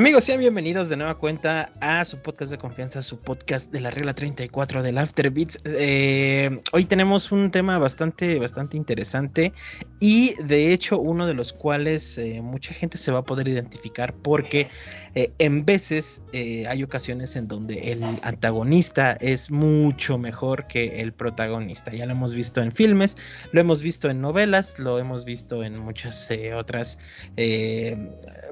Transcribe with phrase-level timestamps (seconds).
[0.00, 3.90] Amigos, sean bienvenidos de nueva cuenta a su podcast de confianza, su podcast de la
[3.90, 5.58] regla 34 del After Beats.
[5.66, 9.52] Eh, hoy tenemos un tema bastante, bastante interesante
[10.00, 14.14] y de hecho uno de los cuales eh, mucha gente se va a poder identificar
[14.14, 14.68] porque
[15.14, 21.92] eh, en veces hay ocasiones en donde el antagonista es mucho mejor que el protagonista.
[21.92, 23.18] Ya lo hemos visto en filmes,
[23.52, 26.96] lo hemos visto en novelas, lo hemos visto en muchas otras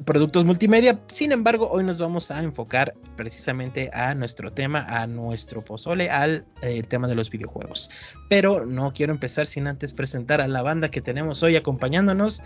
[0.04, 1.00] productos multimedia.
[1.06, 6.44] Sin embargo, hoy nos vamos a enfocar precisamente a nuestro tema, a nuestro pozole, al
[6.88, 7.90] tema de los videojuegos.
[8.28, 12.42] Pero no quiero empezar sin antes presentar a la banda que tenemos hoy acompañándonos.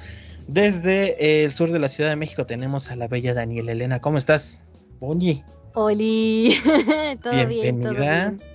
[0.47, 4.01] Desde el sur de la Ciudad de México tenemos a la bella Daniela Elena.
[4.01, 4.63] ¿Cómo estás?
[5.01, 5.45] Bonji.
[5.75, 6.57] Oli.
[7.23, 8.31] todo Bienvenida.
[8.31, 8.52] bien,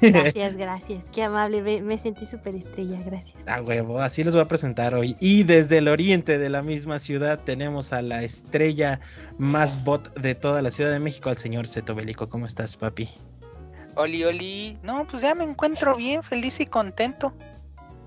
[0.00, 1.04] Gracias, gracias.
[1.12, 1.82] Qué amable.
[1.82, 3.34] Me, sentí súper estrella, gracias.
[3.46, 5.16] Ah, huevo, así los voy a presentar hoy.
[5.20, 9.00] Y desde el oriente de la misma ciudad tenemos a la estrella
[9.38, 12.28] más bot de toda la Ciudad de México, al señor Zeto Bélico.
[12.28, 13.08] ¿Cómo estás, papi?
[13.94, 14.78] Oli, Oli.
[14.82, 17.34] No, pues ya me encuentro bien, feliz y contento.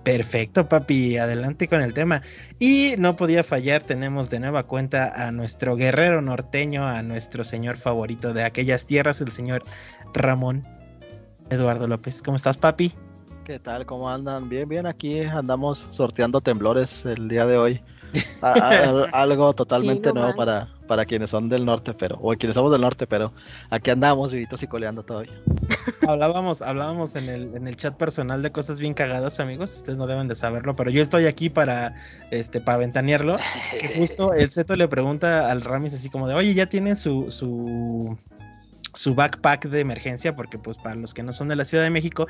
[0.03, 2.23] Perfecto, papi, adelante con el tema.
[2.59, 7.77] Y no podía fallar, tenemos de nueva cuenta a nuestro guerrero norteño, a nuestro señor
[7.77, 9.63] favorito de aquellas tierras, el señor
[10.13, 10.65] Ramón
[11.51, 12.21] Eduardo López.
[12.23, 12.93] ¿Cómo estás, papi?
[13.43, 13.85] ¿Qué tal?
[13.85, 14.47] ¿Cómo andan?
[14.47, 17.81] Bien, bien, aquí andamos sorteando temblores el día de hoy.
[19.13, 23.05] algo totalmente nuevo para, para quienes son del norte, pero, o quienes somos del norte,
[23.05, 23.33] pero
[23.69, 25.33] aquí andamos vivitos y coleando todavía.
[26.07, 29.75] hablábamos, hablábamos en el, en el chat personal de cosas bien cagadas, amigos.
[29.77, 31.95] Ustedes no deben de saberlo, pero yo estoy aquí para,
[32.31, 33.35] este, para ventanearlo.
[33.77, 37.29] Que justo el Zeto le pregunta al Ramis así como de, oye, ya tienen su,
[37.29, 38.17] su
[38.93, 41.89] su backpack de emergencia, porque pues para los que no son de la Ciudad de
[41.89, 42.27] México,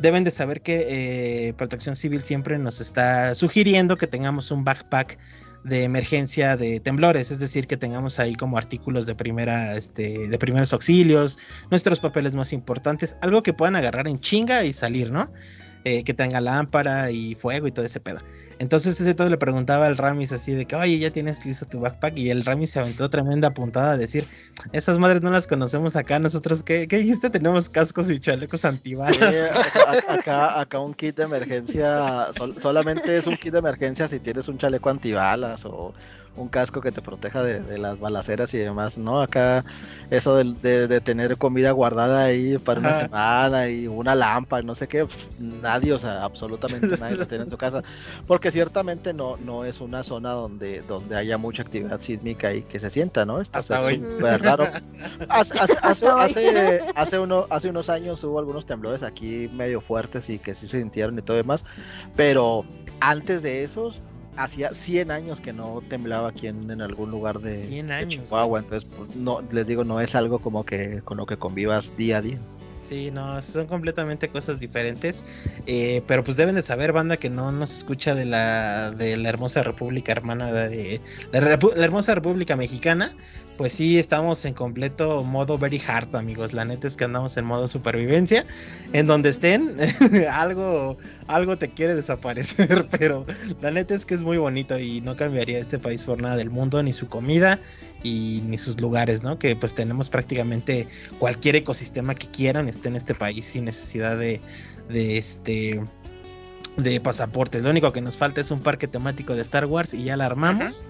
[0.00, 5.18] deben de saber que eh, Protección Civil siempre nos está sugiriendo que tengamos un backpack
[5.64, 10.38] de emergencia de temblores, es decir, que tengamos ahí como artículos de primera, este, de
[10.38, 11.38] primeros auxilios,
[11.70, 15.32] nuestros papeles más importantes, algo que puedan agarrar en chinga y salir, ¿no?
[15.84, 18.20] Eh, que tenga lámpara y fuego y todo ese pedo.
[18.58, 21.80] Entonces ese todo le preguntaba al Ramis así de que, oye, ya tienes listo tu
[21.80, 22.18] backpack.
[22.18, 24.26] Y el Ramis se aventó tremenda puntada a decir,
[24.72, 26.18] esas madres no las conocemos acá.
[26.18, 27.30] Nosotros, ¿qué, qué dijiste?
[27.30, 29.20] Tenemos cascos y chalecos antibalas.
[30.08, 32.28] acá, acá un kit de emergencia,
[32.60, 35.94] solamente es un kit de emergencia si tienes un chaleco antibalas o
[36.36, 39.20] un casco que te proteja de, las balaceras y demás, ¿no?
[39.22, 39.64] Acá
[40.10, 45.04] eso de, tener comida guardada ahí para una semana y una lámpara, no sé qué,
[45.06, 47.82] pues, nadie, o sea, absolutamente nadie lo tiene en su casa,
[48.26, 52.78] porque ciertamente no, no es una zona donde, donde haya mucha actividad sísmica y que
[52.78, 53.40] se sienta, ¿no?
[53.40, 54.00] Está Hasta hoy.
[54.38, 54.68] raro.
[55.28, 60.54] Hace, hace, hace, uno, hace unos años hubo algunos temblores aquí medio fuertes y que
[60.54, 61.64] sí se sintieron y todo demás,
[62.14, 62.64] pero
[63.00, 64.02] antes de esos
[64.36, 68.88] hacía 100 años que no temblaba aquí en, algún lugar de, 100 años, Chihuahua, entonces
[68.96, 72.22] pues, no les digo, no es algo como que con lo que convivas día a
[72.22, 72.38] día.
[72.84, 75.24] Sí, no, son completamente cosas diferentes.
[75.66, 79.30] Eh, pero pues deben de saber, banda, que no nos escucha de la, de la
[79.30, 81.00] hermosa República Hermana de
[81.32, 83.16] la, la, hermosa República Mexicana.
[83.56, 86.52] Pues sí, estamos en completo modo very hard, amigos.
[86.52, 88.44] La neta es que andamos en modo supervivencia.
[88.92, 89.76] En donde estén,
[90.30, 90.96] algo,
[91.28, 92.88] algo te quiere desaparecer.
[92.98, 93.24] Pero
[93.60, 96.50] la neta es que es muy bonito y no cambiaría este país por nada del
[96.50, 97.60] mundo, ni su comida,
[98.02, 99.38] y ni sus lugares, ¿no?
[99.38, 100.88] Que pues tenemos prácticamente
[101.20, 104.40] cualquier ecosistema que quieran esté en este país sin necesidad de,
[104.88, 105.80] de este
[106.76, 107.60] de pasaporte.
[107.60, 110.26] Lo único que nos falta es un parque temático de Star Wars y ya la
[110.26, 110.88] armamos.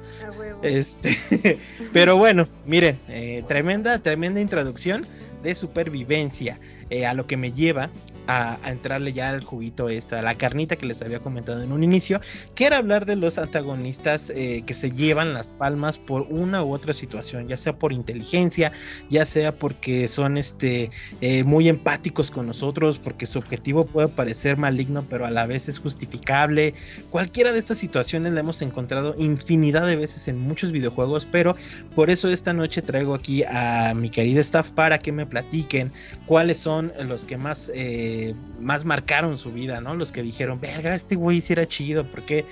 [0.63, 1.17] Este,
[1.93, 5.07] pero bueno, miren, eh, tremenda, tremenda introducción
[5.43, 6.59] de supervivencia.
[6.95, 7.91] Eh, a lo que me lleva
[8.27, 12.21] a, entrarle ya al juguito esta, la carnita que les había comentado en un inicio,
[12.55, 16.73] que era hablar de los antagonistas eh, que se llevan las palmas por una u
[16.73, 18.73] otra situación, ya sea por inteligencia,
[19.11, 20.91] ya sea porque son este
[21.21, 25.69] eh, muy empáticos con nosotros, porque su objetivo puede parecer maligno, pero a la vez
[25.69, 26.75] es justificable.
[27.11, 31.57] Cualquiera de estas situaciones la hemos encontrado infinidad de veces en muchos videojuegos, pero
[31.95, 35.93] por eso esta noche traigo aquí a mi querida staff para que me platiquen
[36.27, 39.95] cuáles son los que más eh, más marcaron su vida, ¿no?
[39.95, 42.45] Los que dijeron, verga, este güey sí era chido, ¿por qué?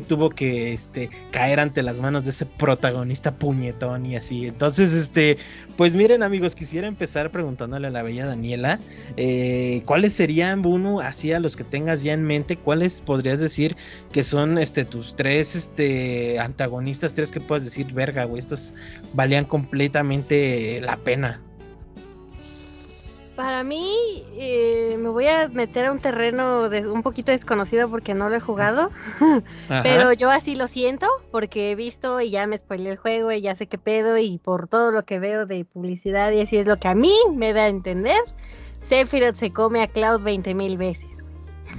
[0.00, 4.46] Tuvo que este, caer ante las manos de ese protagonista puñetón y así.
[4.46, 5.36] Entonces, este,
[5.76, 8.78] pues miren amigos, quisiera empezar preguntándole a la bella Daniela,
[9.16, 13.76] eh, ¿cuáles serían, Bunu, así a los que tengas ya en mente, cuáles podrías decir
[14.12, 18.74] que son este, tus tres este, antagonistas, tres que puedes decir, verga, güey, estos
[19.14, 21.42] valían completamente la pena?
[23.38, 23.94] Para mí,
[24.32, 28.34] eh, me voy a meter a un terreno de- un poquito desconocido porque no lo
[28.34, 28.90] he jugado.
[29.84, 33.40] Pero yo así lo siento porque he visto y ya me spoilé el juego y
[33.40, 36.66] ya sé qué pedo y por todo lo que veo de publicidad y así es
[36.66, 38.18] lo que a mí me da a entender.
[38.80, 41.22] Sephiroth se come a Cloud 20 mil veces.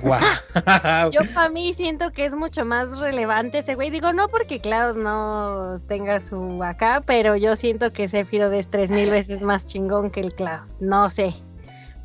[0.02, 0.22] Guau.
[1.12, 3.90] Yo para mí siento que es mucho más relevante ese güey.
[3.90, 8.92] Digo, no porque Cloud no tenga su acá, pero yo siento que Sephiroth es tres
[8.92, 10.62] mil veces más chingón que el Cloud.
[10.80, 11.34] No sé.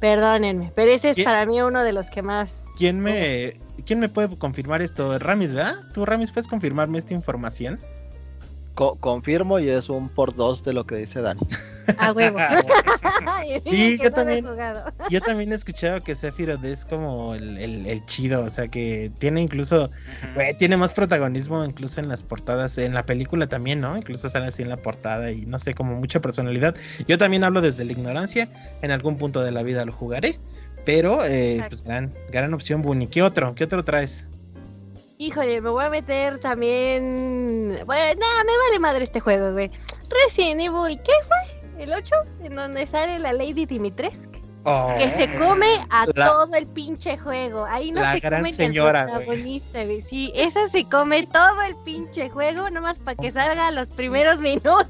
[0.04, 2.66] Perdónenme, pero ese es para mí uno de los que más...
[2.76, 5.18] ¿Quién me, ¿Quién me puede confirmar esto?
[5.18, 5.76] Ramis, ¿verdad?
[5.94, 7.78] ¿Tú, Ramis, puedes confirmarme esta información?
[8.74, 11.40] Co- confirmo y es un por dos de lo que dice Dani.
[11.98, 12.38] A huevo.
[13.66, 14.44] Y Sí, yo también.
[14.44, 14.84] jugado.
[15.10, 19.12] Yo también he escuchado que Sephiroth es como el, el- el chido, o sea que
[19.18, 19.90] tiene incluso,
[20.58, 23.96] tiene más protagonismo incluso en las portadas, en la película también, ¿no?
[23.96, 26.74] Incluso sale así en la portada y no sé, como mucha personalidad.
[27.06, 28.48] Yo también hablo desde la ignorancia,
[28.82, 30.38] en algún punto de la vida lo jugaré,
[30.84, 33.06] pero eh, pues gran, gran opción, Bunny.
[33.06, 33.54] ¿Qué otro?
[33.54, 34.28] ¿Qué otro traes?
[35.18, 37.78] Híjole, me voy a meter también...
[37.86, 39.70] Bueno, nada, me vale madre este juego, güey.
[40.08, 41.82] Resident Evil, ¿qué fue?
[41.82, 42.14] ¿El 8?
[42.42, 44.32] En donde sale la Lady Dimitrescu.
[44.64, 47.64] Oh, Que se come a La- todo el pinche juego.
[47.66, 50.00] Ahí no La se gran come señora, protagonista, güey.
[50.02, 54.86] Sí, esa se come todo el pinche juego, nomás para que salga los primeros minutos.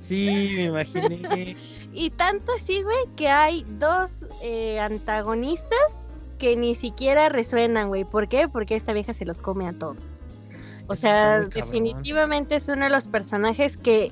[0.00, 1.56] sí, me imaginé.
[1.92, 5.98] Y tanto así, güey, que hay dos eh, antagonistas
[6.40, 8.04] que ni siquiera resuenan, güey.
[8.04, 8.48] ¿Por qué?
[8.48, 9.98] Porque esta vieja se los come a todos.
[10.88, 14.10] O Eso sea, definitivamente es uno de los personajes que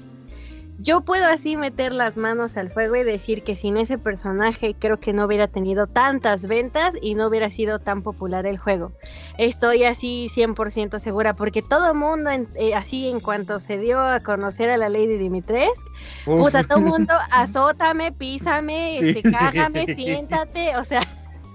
[0.80, 5.00] yo puedo así meter las manos al fuego y decir que sin ese personaje creo
[5.00, 8.92] que no hubiera tenido tantas ventas y no hubiera sido tan popular el juego.
[9.38, 13.98] Estoy así 100% segura porque todo el mundo en- eh, así en cuanto se dio
[13.98, 15.90] a conocer a la Lady Dimitrescu.
[16.26, 19.08] Puta, todo mundo, azótame, písame, Sí.
[19.18, 21.00] este, cágame, siéntate, o sea,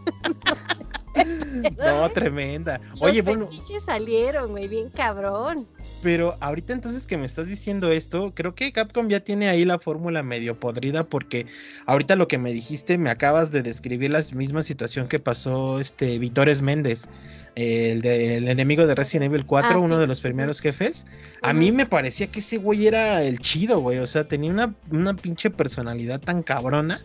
[1.77, 2.81] No, tremenda.
[2.93, 5.67] los Oye, bueno, fetiches salieron, güey, bien cabrón.
[6.01, 9.77] Pero ahorita entonces que me estás diciendo esto, creo que Capcom ya tiene ahí la
[9.79, 11.45] fórmula medio podrida porque
[11.85, 16.17] ahorita lo que me dijiste me acabas de describir la misma situación que pasó este
[16.19, 17.07] Vitores Méndez,
[17.55, 20.01] el, de- el enemigo de Resident Evil 4, Ah, uno sí.
[20.01, 21.05] de los primeros jefes.
[21.41, 24.73] A mí me parecía que ese güey era el chido, güey, o sea, tenía una,
[24.91, 26.99] una pinche personalidad tan cabrona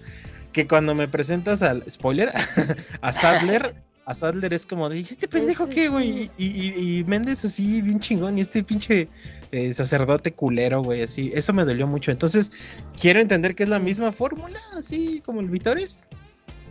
[0.59, 2.31] que cuando me presentas al spoiler
[3.01, 3.77] a Sadler
[4.07, 6.31] a Sadler es como de, ¿y este pendejo qué, güey?
[6.37, 9.07] Y, y, y Méndez así, bien chingón, y este pinche
[9.53, 11.31] eh, sacerdote culero, güey, así.
[11.35, 12.11] Eso me dolió mucho.
[12.11, 12.51] Entonces,
[12.99, 16.09] quiero entender que es la misma fórmula, así como el Vitores.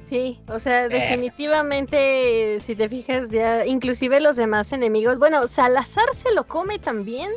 [0.09, 0.59] Sí, o Eh.
[0.59, 6.79] sea, definitivamente, si te fijas ya, inclusive los demás enemigos, bueno, Salazar se lo come
[6.79, 7.29] también,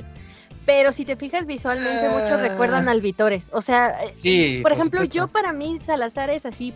[0.66, 2.36] pero si te fijas visualmente, muchos Ah.
[2.48, 3.48] recuerdan al Vitores.
[3.52, 5.16] O sea, eh, Sí, por por ejemplo, supuesto.
[5.16, 6.74] yo para mí Salazar es así,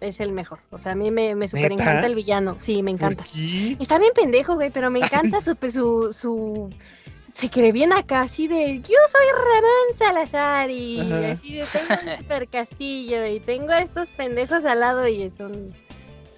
[0.00, 0.58] es el mejor.
[0.70, 1.82] O sea, a mí me, me super ¿Neta?
[1.82, 3.24] encanta el villano, sí, me ¿Por encanta.
[3.80, 6.70] Está bien pendejo, güey, pero me encanta su, su, su...
[7.34, 8.78] Se cree bien acá, así de...
[8.80, 11.32] Yo soy Ramón Salazar y Ajá.
[11.32, 11.64] así de...
[11.66, 15.74] Tengo un super castillo y tengo a estos pendejos al lado y es un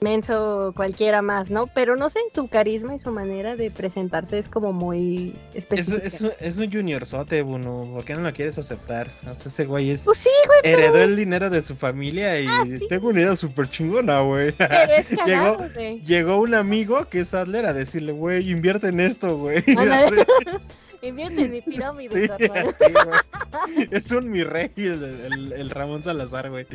[0.00, 1.66] menso cualquiera más, ¿no?
[1.68, 6.06] Pero no sé, su carisma y su manera de presentarse es como muy Es, específica.
[6.06, 7.90] es, un- es un juniorzote, Bruno.
[7.94, 9.10] ¿Por qué no lo quieres aceptar?
[9.30, 10.02] O sea, ese güey es...
[10.04, 12.86] Pues sí, güey, pero, Heredó el dinero de su familia y Ah, sí.
[12.88, 14.52] tengo una idea súper chingona, güey.
[14.52, 16.00] pero es Llegó, güey.
[16.02, 19.62] llegó un amigo que es Adler a decirle, güey, invierte en esto, güey.
[21.02, 22.26] Invierte en mi pirámide, Sí,
[23.76, 23.88] sí.
[23.90, 26.66] Es un mi rey el, el- el Ramón Salazar, güey.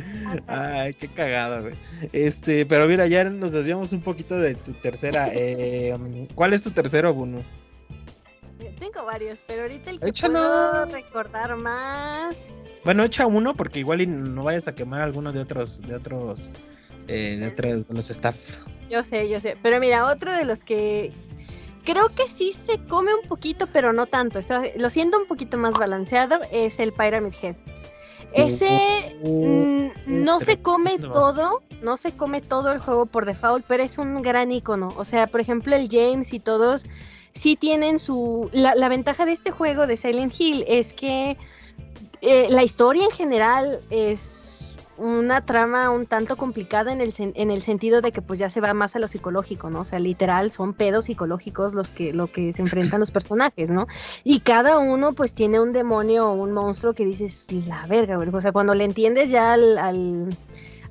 [0.46, 1.74] Ay, qué cagado, güey.
[2.12, 5.28] Este, pero mira, ya nos desviamos un poquito de tu tercera.
[5.32, 5.96] eh,
[6.34, 7.42] ¿Cuál es tu tercero, Bunu?
[8.78, 10.34] Tengo varios, pero ahorita el que Échalo.
[10.34, 12.34] puedo recordar más...
[12.84, 16.50] Bueno, echa uno porque igual y no vayas a quemar alguno de otros, de otros,
[17.06, 18.58] eh, de otros, de los staff.
[18.90, 19.56] Yo sé, yo sé.
[19.62, 21.12] Pero mira, otro de los que
[21.84, 24.38] creo que sí se come un poquito, pero no tanto.
[24.38, 27.56] Esto, lo siento un poquito más balanceado, es el Pyramid Head.
[28.32, 33.82] Ese mm, no se come todo, no se come todo el juego por default, pero
[33.82, 34.88] es un gran icono.
[34.96, 36.86] O sea, por ejemplo, el James y todos
[37.34, 38.48] sí tienen su...
[38.52, 41.36] La, la ventaja de este juego de Silent Hill es que
[42.22, 44.41] eh, la historia en general es
[45.02, 48.60] una trama un tanto complicada en el, en el sentido de que pues ya se
[48.60, 49.80] va más a lo psicológico, ¿no?
[49.80, 53.86] O sea, literal son pedos psicológicos los que, lo que se enfrentan los personajes, ¿no?
[54.24, 58.28] Y cada uno pues tiene un demonio o un monstruo que dices, la verga, güey.
[58.32, 60.28] O sea, cuando le entiendes ya al,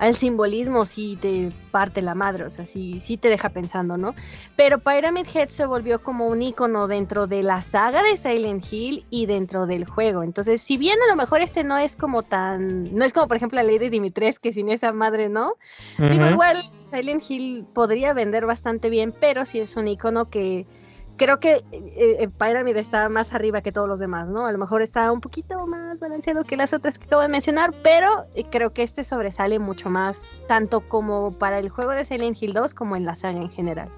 [0.02, 4.16] al simbolismo sí te parte la madre, o sea, sí, sí te deja pensando, ¿no?
[4.56, 9.06] Pero Pyramid Head se volvió como un icono dentro de la saga de Silent Hill
[9.12, 10.24] y dentro del juego.
[10.24, 13.38] Entonces, si bien a lo mejor este no es como tan, no es como por
[13.38, 15.54] ejemplo la ley de Dimitres, que sin esa madre no,
[16.00, 20.66] digo, igual Silent Hill podría vender bastante bien, pero sí es un icono que
[21.22, 24.48] creo que eh, eh, Pyramid está más arriba que todos los demás, ¿no?
[24.48, 27.76] A lo mejor está un poquito más balanceado que las otras que acabo de mencionar,
[27.84, 32.42] pero eh, creo que este sobresale mucho más, tanto como para el juego de Silent
[32.42, 33.90] Hill 2 como en la saga en general.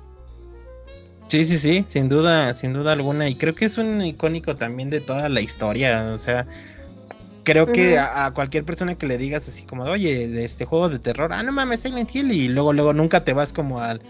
[1.29, 3.29] Sí, sí, sí, sin duda, sin duda alguna.
[3.29, 6.11] Y creo que es un icónico también de toda la historia.
[6.13, 6.45] O sea,
[7.45, 10.89] creo que a, a cualquier persona que le digas así como, oye, de este juego
[10.89, 14.01] de terror, ah, no mames, Silent Hill, y luego, luego nunca te vas como al,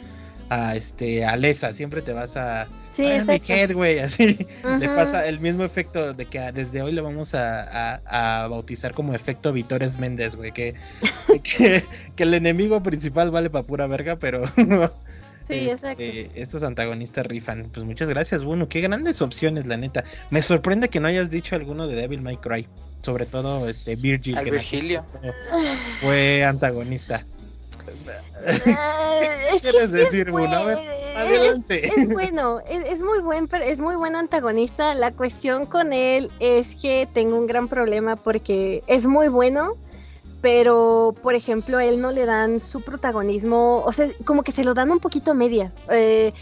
[0.53, 3.53] a este, a Lesa, siempre te vas a Sí, Pyramid exacto.
[3.53, 4.47] Head, güey, así.
[4.79, 8.93] Le pasa el mismo efecto de que desde hoy le vamos a, a- a bautizar
[8.93, 10.75] como efecto Vitores Méndez, güey, que,
[11.43, 11.83] que,
[12.15, 14.43] que el enemigo principal vale para pura verga, pero
[15.47, 16.01] Sí, exacto.
[16.01, 17.69] este, estos antagonistas rifan.
[17.73, 20.03] Pues muchas gracias, Bueno, qué grandes opciones, la neta.
[20.29, 22.65] Me sorprende que no hayas dicho alguno de Devil May Cry,
[23.01, 25.03] sobre todo este Virgil, Al que Virgilio.
[25.99, 27.25] fue antagonista.
[29.53, 30.55] Que quieres decir, Bruno?
[30.55, 31.85] A ver, buen- es- Adelante.
[31.85, 34.93] Es bueno, es, es muy buen, es muy buen antagonista.
[34.95, 39.75] La cuestión con él es que tengo un gran problema porque es muy bueno,
[40.41, 44.63] pero por ejemplo a él no le dan su protagonismo, o sea, como que se
[44.63, 45.75] lo dan un poquito a medias.
[45.89, 46.33] Eh.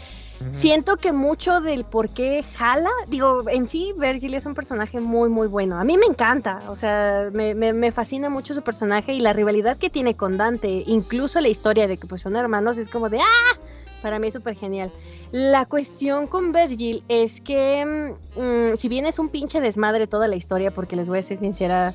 [0.50, 5.28] Siento que mucho del por qué jala, digo, en sí Virgil es un personaje muy,
[5.28, 5.78] muy bueno.
[5.78, 9.78] A mí me encanta, o sea, me, me- fascina mucho su personaje y la rivalidad
[9.78, 13.20] que tiene con Dante, incluso la historia de que pues son hermanos, es como de
[13.20, 13.58] ¡ah!
[14.02, 14.92] Para mí es súper genial.
[15.30, 20.36] La cuestión con Virgil es que, mm, si bien es un pinche desmadre toda la
[20.36, 21.94] historia, porque les voy a ser sincera,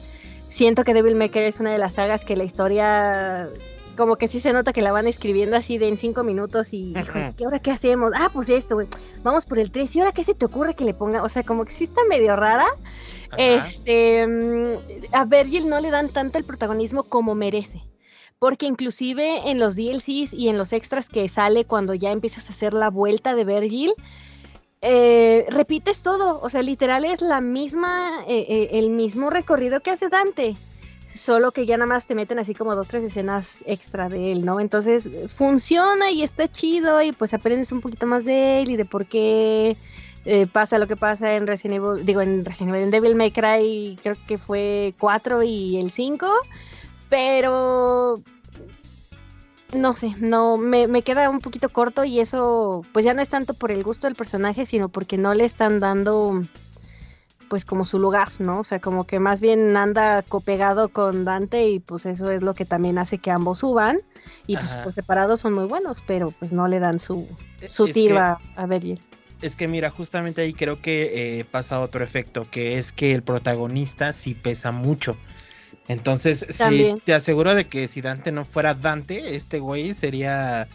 [0.50, 3.50] siento que Devil May Cry es una de las sagas que la historia
[3.98, 6.94] como que sí se nota que la van escribiendo así de en cinco minutos y.
[7.36, 8.13] ¿qué ahora qué hacemos?
[8.16, 8.88] Ah, pues esto, güey.
[9.24, 9.96] Vamos por el 3.
[9.96, 11.24] ¿Y ahora qué se te ocurre que le ponga?
[11.24, 12.68] O sea, como que sí está medio rara.
[13.32, 13.38] Ajá.
[13.38, 17.82] Este, mm, a Virgil no le dan tanto el protagonismo como merece.
[18.39, 22.54] Porque inclusive en los DLCs y en los extras que sale cuando ya empiezas a
[22.54, 23.94] hacer la vuelta de Virgil,
[24.82, 26.39] eh, repites todo.
[26.42, 30.56] O sea, literal es la misma, eh, eh, el mismo recorrido que hace Dante.
[31.17, 34.45] Solo que ya nada más te meten así como dos, tres escenas extra de él,
[34.45, 34.59] ¿no?
[34.59, 38.86] Entonces funciona y está chido y pues aprendes un poquito más de él y de
[38.86, 39.75] por qué
[40.25, 43.31] eh, pasa lo que pasa en Resident Evil, digo en Resident Evil, en Devil May
[43.31, 46.27] Cry creo que fue 4 y el 5,
[47.09, 48.21] pero
[49.74, 53.29] no sé, no, me, me queda un poquito corto y eso pues ya no es
[53.29, 56.43] tanto por el gusto del personaje, sino porque no le están dando
[57.50, 58.60] pues como su lugar, ¿no?
[58.60, 62.54] O sea, como que más bien anda copegado con Dante y pues eso es lo
[62.54, 64.00] que también hace que ambos suban
[64.48, 67.27] y pues, pues, separados son muy buenos, pero pues no le dan su,
[67.70, 69.00] su Es tiro que- a, a Virgil.
[69.42, 73.22] Es que mira, justamente ahí creo que eh, pasa otro efecto, que es que el
[73.22, 75.16] protagonista sí pesa mucho.
[75.88, 80.68] Entonces, sí, te aseguro de que si Dante no fuera Dante, este güey sería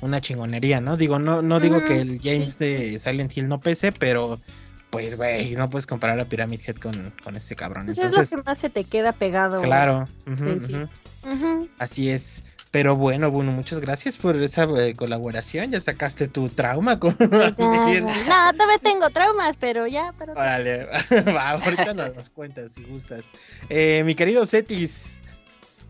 [0.00, 0.96] una chingonería, ¿no?
[0.96, 4.38] Digo, no, no digo que el James de Silent Hill no pese, pero
[4.90, 7.86] pues, güey, no puedes comparar a Pyramid Head con, con este cabrón.
[7.86, 9.60] Pues Entonces, es lo que más se te queda pegado.
[9.62, 10.08] claro,
[10.66, 10.76] sí.
[11.78, 12.44] así es.
[12.76, 15.70] Pero bueno, bueno, muchas gracias por esa eh, colaboración.
[15.70, 20.84] Ya sacaste tu trauma con No, todavía tengo traumas, pero ya, pero Órale,
[21.34, 23.30] va, ahorita nos los cuentas si gustas.
[23.70, 25.20] Eh, mi querido Cetis,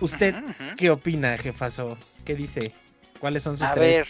[0.00, 0.34] ¿usted
[0.76, 1.98] qué opina, jefazo?
[2.24, 2.72] ¿Qué dice?
[3.18, 4.04] ¿Cuáles son sus A ver.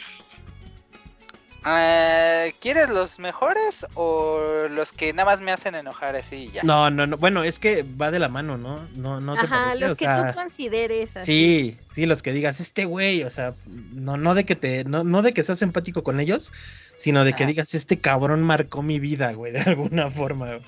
[1.68, 6.62] Eh, ¿Quieres los mejores o los que nada más me hacen enojar así y ya?
[6.62, 7.16] No, no, no.
[7.16, 8.88] Bueno, es que va de la mano, ¿no?
[8.94, 9.80] No, no te Ajá, parece.
[9.80, 11.16] los o que sea, tú consideres.
[11.16, 11.72] así.
[11.72, 15.02] sí, sí, los que digas, este güey, o sea, no, no de que te, no,
[15.02, 16.52] no de que seas empático con ellos,
[16.96, 20.46] sino de que digas, este cabrón marcó mi vida, güey, de alguna forma.
[20.46, 20.62] güey.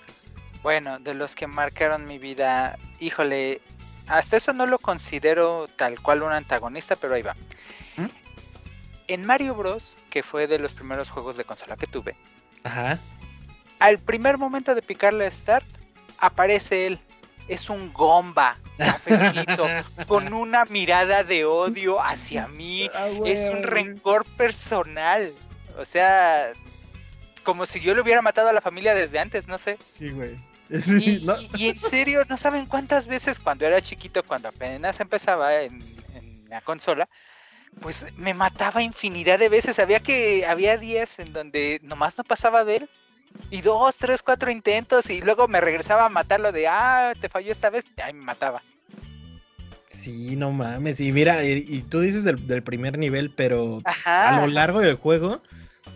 [0.62, 3.61] Bueno, de los que marcaron mi vida, híjole,
[4.09, 7.37] hasta eso no lo considero tal cual un antagonista, pero ahí va.
[9.09, 12.15] En Mario Bros, que fue de los primeros juegos de consola que tuve,
[12.62, 12.99] Ajá.
[13.79, 15.67] al primer momento de picarle a Start,
[16.19, 17.00] aparece él.
[17.49, 19.67] Es un gomba, cafecito,
[20.07, 22.91] con una mirada de odio hacia mí.
[22.95, 25.33] Ah, Es un rencor personal.
[25.79, 26.53] O sea,
[27.45, 29.79] como si yo le hubiera matado a la familia desde antes, no sé.
[29.88, 30.37] Sí, güey.
[30.71, 31.37] Y, ¿no?
[31.41, 35.81] y- y en serio, no saben cuántas veces cuando era chiquito, cuando apenas empezaba en,
[36.15, 37.09] en la consola,
[37.81, 39.79] pues me mataba infinidad de veces.
[39.79, 42.91] Había que había días en donde nomás no pasaba de él.
[43.51, 47.51] Y dos, tres, cuatro intentos y luego me regresaba a matarlo de, ah, te falló
[47.51, 48.63] esta vez, y ahí me mataba.
[49.87, 51.01] Sí, no mames.
[51.01, 54.29] Y mira, y, y tú dices del, del primer nivel, pero Ajá.
[54.29, 55.43] a lo largo del juego,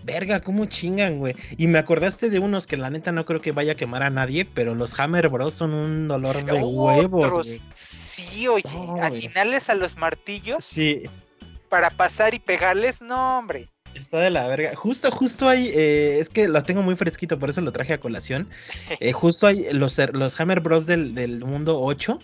[0.04, 1.34] verga, cómo chingan, güey.
[1.56, 4.10] Y me acordaste de unos que la neta no creo que vaya a quemar a
[4.10, 7.60] nadie, pero los Hammer Bros son un dolor de huevos, güey.
[7.74, 11.02] Sí, oye, Oh, atinarles a los martillos Sí,
[11.72, 13.70] para pasar y pegarles, no, hombre.
[13.94, 14.76] está de la verga.
[14.76, 17.98] Justo, justo ahí, eh, es que lo tengo muy fresquito, por eso lo traje a
[17.98, 18.50] colación.
[19.00, 22.20] Eh, justo ahí, los, los Hammer Bros del, del mundo 8,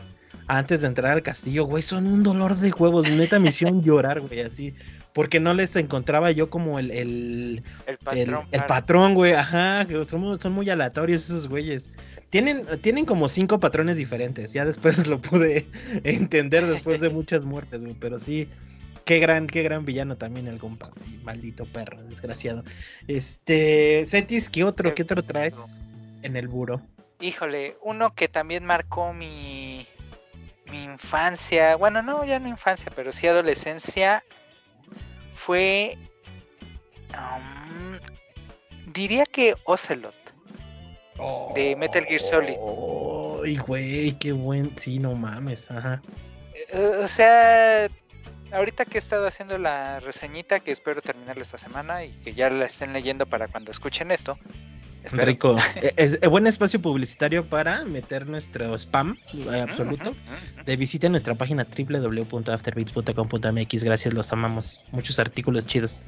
[0.48, 3.08] antes de entrar al castillo, güey, son un dolor de huevos.
[3.08, 4.74] Neta me hicieron llorar, güey, así.
[5.14, 8.18] Porque no les encontraba yo como el, el, El el, patrón.
[8.18, 8.66] el claro.
[8.66, 11.90] patrón, güey, ajá, son, son muy aleatorios esos güeyes.
[12.28, 15.66] Tienen, tienen como cinco patrones diferentes, ya después lo pude
[16.04, 18.46] entender después de muchas muertes, güey, pero sí,
[19.08, 20.90] qué gran, qué gran villano también el compa,
[21.22, 22.62] maldito perro, desgraciado.
[23.06, 25.78] Este, Cetis, ¿qué otro, qué otro traes
[26.20, 26.82] en el buro?
[27.18, 29.86] Híjole, uno que también marcó mi,
[30.70, 34.22] mi infancia, bueno, no, ya no infancia, pero sí adolescencia,
[35.32, 35.94] fue,
[37.14, 37.98] um,
[38.92, 40.14] diría que Ocelot.
[41.54, 42.58] De Metal Gear Solid.
[43.42, 46.02] Ay, güey, qué buen, sí, no mames, ajá.
[46.54, 47.88] Eh, O sea,
[48.52, 52.50] ahorita que he estado haciendo la reseñita, que espero terminarla esta semana y que ya
[52.50, 54.38] la estén leyendo para cuando escuchen esto.
[55.04, 55.26] espero.
[55.26, 55.56] Rico.
[55.82, 60.10] Eh, es, es buen espacio publicitario para meter nuestro spam eh, absoluto.
[60.10, 60.64] ujú.
[60.64, 63.84] De visita nuestra página www.afterbeats.com.mx.
[63.84, 64.80] Gracias, los amamos.
[64.92, 66.00] Muchos artículos chidos.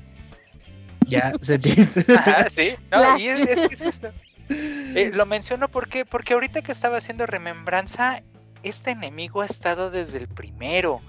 [1.06, 2.04] Ya se dice.
[2.16, 2.74] Ajá, sí.
[2.90, 4.10] No, y es que es eso.
[4.50, 8.22] Eh, lo menciono porque, porque ahorita que estaba haciendo remembranza,
[8.62, 11.00] este enemigo ha estado desde el primero.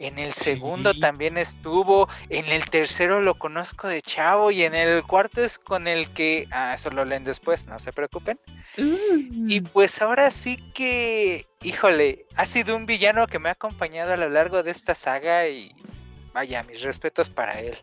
[0.00, 1.00] En el segundo Sí.
[1.00, 2.08] también estuvo.
[2.30, 4.50] En el tercero lo conozco de chavo.
[4.50, 6.48] Y en el cuarto es con el que.
[6.50, 8.40] Ah, eso lo leen después, no se preocupen.
[8.76, 11.46] Y pues ahora sí que.
[11.62, 15.46] Híjole, ha sido un villano que me ha acompañado a lo largo de esta saga.
[15.48, 15.74] Y
[16.32, 17.76] vaya, mis respetos para él.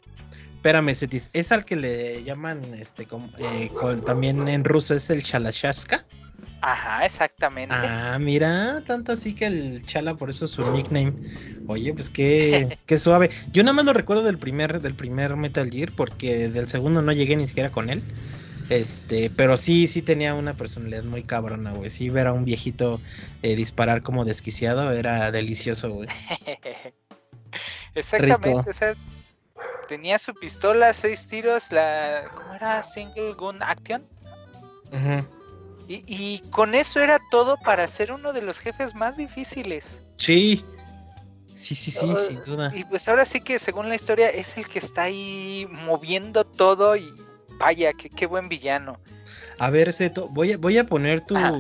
[0.56, 1.30] Espérame, Cetis.
[1.34, 3.04] ¿Es al que le llaman este
[3.38, 6.04] eh, con- también en ruso es el Chalashaska?
[6.62, 7.76] Ajá, exactamente.
[7.76, 11.14] Ah, mira, tanto así que el Chala, por eso es su nickname.
[11.68, 13.30] Oye, pues qué, qué suave.
[13.52, 17.12] Yo nada más lo recuerdo del primer, del primer Metal Gear, porque del segundo no
[17.12, 18.02] llegué ni siquiera con él.
[18.70, 21.90] Este, pero sí, sí tenía una personalidad muy cabrona, güey.
[21.90, 23.00] Sí, ver a un viejito
[23.42, 26.10] eh, disparar como desquiciado era delicioso, güey.
[27.96, 28.70] Exactamente, Rico.
[28.70, 28.94] o sea,
[29.88, 32.30] tenía su pistola, seis tiros, la.
[32.36, 32.84] ¿Cómo era?
[32.84, 34.06] Single Gun Action.
[34.92, 35.37] Ujú.
[35.88, 40.02] Y, y con eso era todo para ser uno de los jefes más difíciles.
[40.18, 40.66] Sí,
[41.54, 42.72] sí, sí, sí, Ah, sin duda.
[42.76, 46.96] Y pues ahora sí que según la historia es el que está ahí moviendo todo
[46.98, 47.10] y
[47.58, 49.00] vaya, qué, qué buen villano.
[49.60, 51.52] A ver, Zeto, voy a, voy a poner tu, Ajá.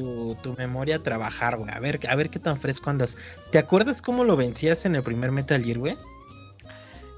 [0.43, 1.71] tu memoria a trabajar, güey.
[1.73, 3.17] A ver, a ver qué tan fresco andas.
[3.51, 5.97] ¿Te acuerdas cómo lo vencías en el primer Metal Gear, güey?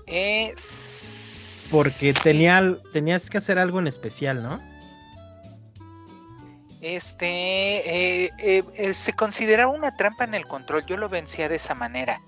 [0.07, 0.53] Eh,
[1.71, 4.61] Porque sí, tenía, tenías que hacer algo en especial, ¿no?
[6.81, 7.27] Este
[8.25, 10.85] eh, eh, eh, se consideraba una trampa en el control.
[10.85, 12.21] Yo lo vencía de esa manera.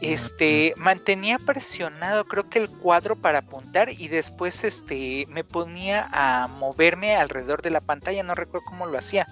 [0.00, 6.48] Este mantenía presionado, creo que el cuadro para apuntar y después este me ponía a
[6.48, 8.22] moverme alrededor de la pantalla.
[8.22, 9.26] No recuerdo cómo lo hacía,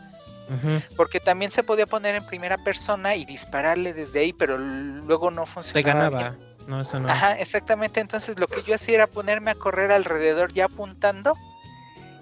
[0.95, 5.45] porque también se podía poner en primera persona y dispararle desde ahí, pero luego no
[5.45, 6.11] Te funcionaba.
[6.11, 6.31] ganaba.
[6.31, 6.49] bien.
[6.67, 7.09] No, eso no.
[7.09, 8.01] Ajá, exactamente.
[8.01, 11.35] Entonces lo que yo hacía era ponerme a correr alrededor ya apuntando.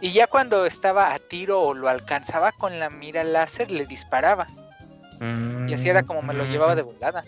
[0.01, 4.47] Y ya cuando estaba a tiro o lo alcanzaba con la mira láser, le disparaba.
[5.67, 7.25] Y así era como me lo llevaba de volada.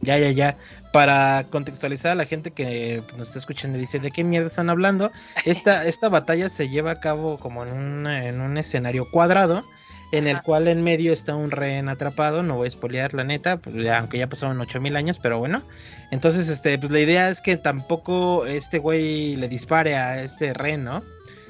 [0.00, 0.56] Ya, ya, ya.
[0.92, 4.46] Para contextualizar a la gente que pues, nos está escuchando y dice, ¿de qué mierda
[4.46, 5.10] están hablando?
[5.44, 9.64] Esta, esta batalla se lleva a cabo como en un, en un escenario cuadrado,
[10.12, 12.42] en el cual en medio está un rehén atrapado.
[12.42, 15.62] No voy a espolear la neta, pues, aunque ya pasaron 8000 años, pero bueno.
[16.10, 20.84] Entonces, este, pues la idea es que tampoco este güey le dispare a este rehén,
[20.84, 21.02] ¿no?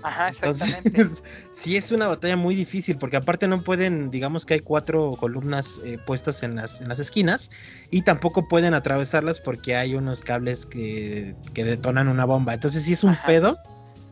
[0.08, 0.88] Ajá, exactamente.
[0.88, 5.16] Entonces, sí es una batalla muy difícil, porque aparte no pueden, digamos que hay cuatro
[5.20, 7.50] columnas eh, puestas en las, en las esquinas,
[7.90, 12.54] y tampoco pueden atravesarlas porque hay unos cables que, que detonan una bomba.
[12.54, 13.26] Entonces sí es un Ajá.
[13.26, 13.58] pedo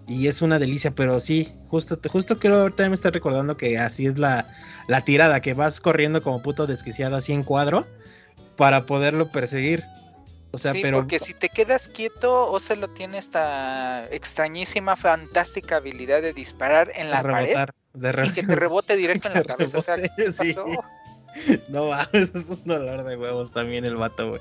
[0.06, 4.04] y es una delicia, pero sí, justo, justo creo ahorita me está recordando que así
[4.04, 4.46] es la,
[4.88, 7.86] la tirada, que vas corriendo como puto desquiciado así en cuadro
[8.58, 9.82] para poderlo perseguir.
[10.56, 16.20] O sea, sí, pero porque si te quedas quieto, Ocelo tiene esta extrañísima, fantástica habilidad
[16.22, 19.42] de disparar en la pared rebotar, de re- y que te rebote directo en la
[19.44, 19.78] cabeza.
[19.78, 20.54] O sea, ¿qué rebote, sí.
[20.54, 20.66] pasó?
[21.68, 24.40] No mames, es un dolor de huevos también el vato, güey.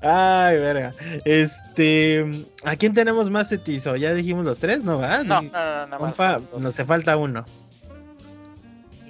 [0.00, 0.92] Ay, verga.
[1.24, 3.96] Este, ¿a quién tenemos más etizo?
[3.96, 5.24] Ya dijimos los tres, ¿no va?
[5.24, 6.62] No, no, no, no, Compa, dos.
[6.62, 7.44] nos te falta uno.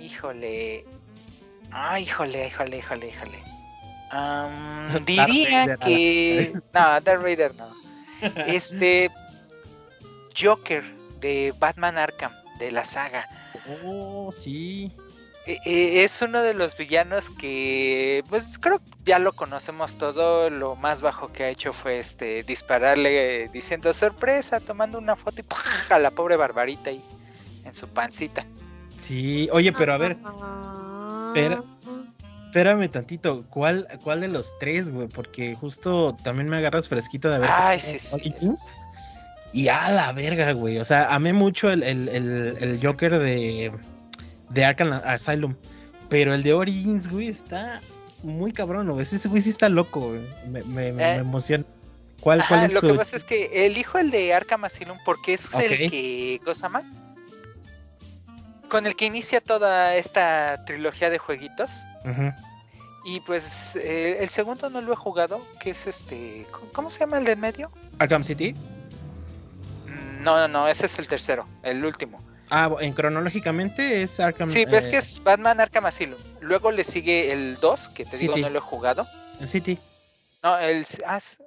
[0.01, 0.87] Híjole.
[1.73, 3.43] Ah, híjole, híjole, híjole, híjole.
[5.07, 6.53] Diría que.
[6.75, 7.69] No, Darth Vader no.
[8.47, 9.11] Este.
[10.37, 10.83] Joker
[11.21, 13.27] de Batman Arkham, de la saga.
[13.85, 14.93] Oh, sí.
[15.47, 20.51] E- e- Es uno de los villanos que, pues creo que ya lo conocemos todo.
[20.51, 25.45] Lo más bajo que ha hecho fue este dispararle diciendo sorpresa, tomando una foto y
[25.45, 25.57] ¡pah!
[25.91, 27.03] a la pobre Barbarita ahí
[27.65, 28.45] en su pancita.
[28.99, 29.49] Sí.
[29.53, 31.33] Oye, pero a ver, Ah.
[32.55, 33.45] Espérame tantito.
[33.51, 35.09] ¿Cuál, cuál de los tres, güey?
[35.09, 37.51] Porque justo también me agarras fresquito de ver.
[37.53, 38.33] Ay, sí, sí.
[39.53, 40.79] Y a la verga, güey.
[40.79, 43.73] O sea, amé mucho el, el- el- el Joker de,
[44.51, 45.57] de Arkham Asylum.
[46.09, 47.81] Pero el de Origins, güey, está
[48.23, 49.03] muy cabrón, güey.
[49.03, 50.21] Ese güey sí está loco, güey.
[50.49, 51.17] Me, me- me Eh.
[51.17, 51.65] emociona.
[52.21, 52.87] ¿Cuál, cuál Ajá, es lo tu...?
[52.89, 56.41] que pasa es que elijo el de Arkham Asylum porque es el que.
[56.45, 56.85] ¿Cosa más?
[58.69, 61.81] Con el que inicia toda esta trilogía de jueguitos.
[63.07, 66.47] Y pues eh, el segundo no lo he jugado, que es este.
[66.51, 67.71] ¿Cómo- ¿Cómo se llama el de en medio?
[67.99, 68.55] Arkham City.
[70.21, 72.19] No, no, no, ese es el tercero, el último.
[72.51, 74.49] Ah, en cronológicamente es Arkham.
[74.49, 76.19] Sí, ves eh, que es Batman Arkham Asylum.
[76.41, 79.07] Luego le sigue el 2, que te digo no lo he jugado.
[79.41, 79.79] el City.
[80.43, 80.87] No, el.
[81.07, 81.39] Ah, es-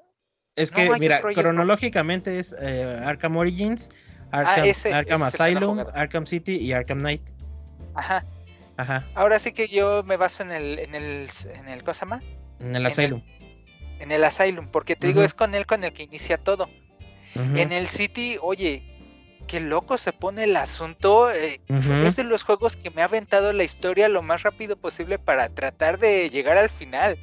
[0.72, 3.90] No, que, mira, cronológicamente es eh, Arkham Origins,
[4.32, 5.80] Arkham, ese- Arkham ese he Asylum.
[5.94, 7.22] Arkham City y Arkham Knight.
[7.96, 8.24] ajá.
[8.78, 10.80] Ajá, Ahora sí que yo me baso en el.
[10.80, 11.30] En el.
[11.56, 12.24] En el ¿Cosa más?
[12.60, 13.22] en el Asylum.
[14.00, 16.70] En el Asylum, porque te digo, es con él con el que inicia todo.
[17.56, 18.84] En el City, oye,
[19.48, 21.32] qué loco se pone el asunto.
[21.32, 21.60] eh.
[22.04, 25.50] Es de los juegos que me ha aventado la historia lo más rápido posible para
[25.50, 27.18] tratar de llegar al final.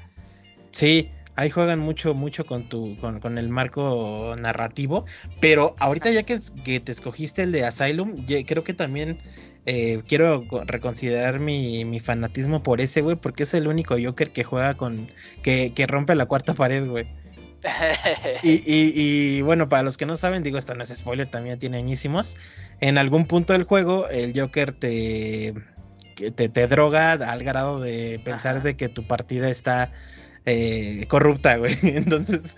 [0.71, 5.05] Sí, ahí juegan mucho, mucho con tu, con, con el marco narrativo.
[5.41, 9.19] Pero ahorita ya que, que te escogiste el de Asylum, creo que también
[9.67, 14.31] eh, quiero co- reconsiderar mi, mi fanatismo por ese, güey, porque es el único Joker
[14.31, 15.09] que juega con,
[15.43, 17.07] que, que rompe la cuarta pared, güey.
[18.43, 18.93] Y, y-
[19.39, 22.37] y, bueno, para los que no saben, digo, esto no es spoiler, también tiene añísimos.
[22.81, 25.55] En algún punto del juego, el Joker te,
[26.35, 28.65] te, te droga al grado de pensar Ajá.
[28.65, 29.91] de que tu partida está
[30.45, 31.75] eh, corrupta, güey.
[31.83, 32.55] Entonces,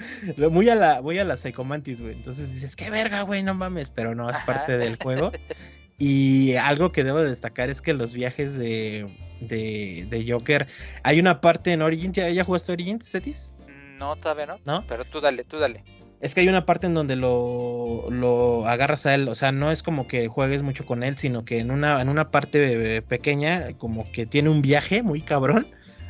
[0.50, 2.14] muy a la, muy a la Psychomantis, güey.
[2.14, 4.46] Entonces dices, qué verga, güey, no mames, pero no, es Ajá.
[4.46, 5.30] parte del juego.
[5.98, 9.06] Y algo que debo destacar es que los viajes de,
[9.40, 10.66] de, de Joker,
[11.02, 13.54] hay una parte en Origins, ¿ya, ya jugaste Origins, Cetis?
[13.98, 14.58] no, todavía no.
[14.64, 14.84] ¿No?
[14.88, 15.82] Pero tú dale, tú dale.
[16.20, 19.70] Es que hay una parte en donde lo, lo agarras a él, o sea, no
[19.70, 23.02] es como que juegues mucho con él, sino que en una, en una parte eh,
[23.02, 25.66] pequeña, como que tiene un viaje muy cabrón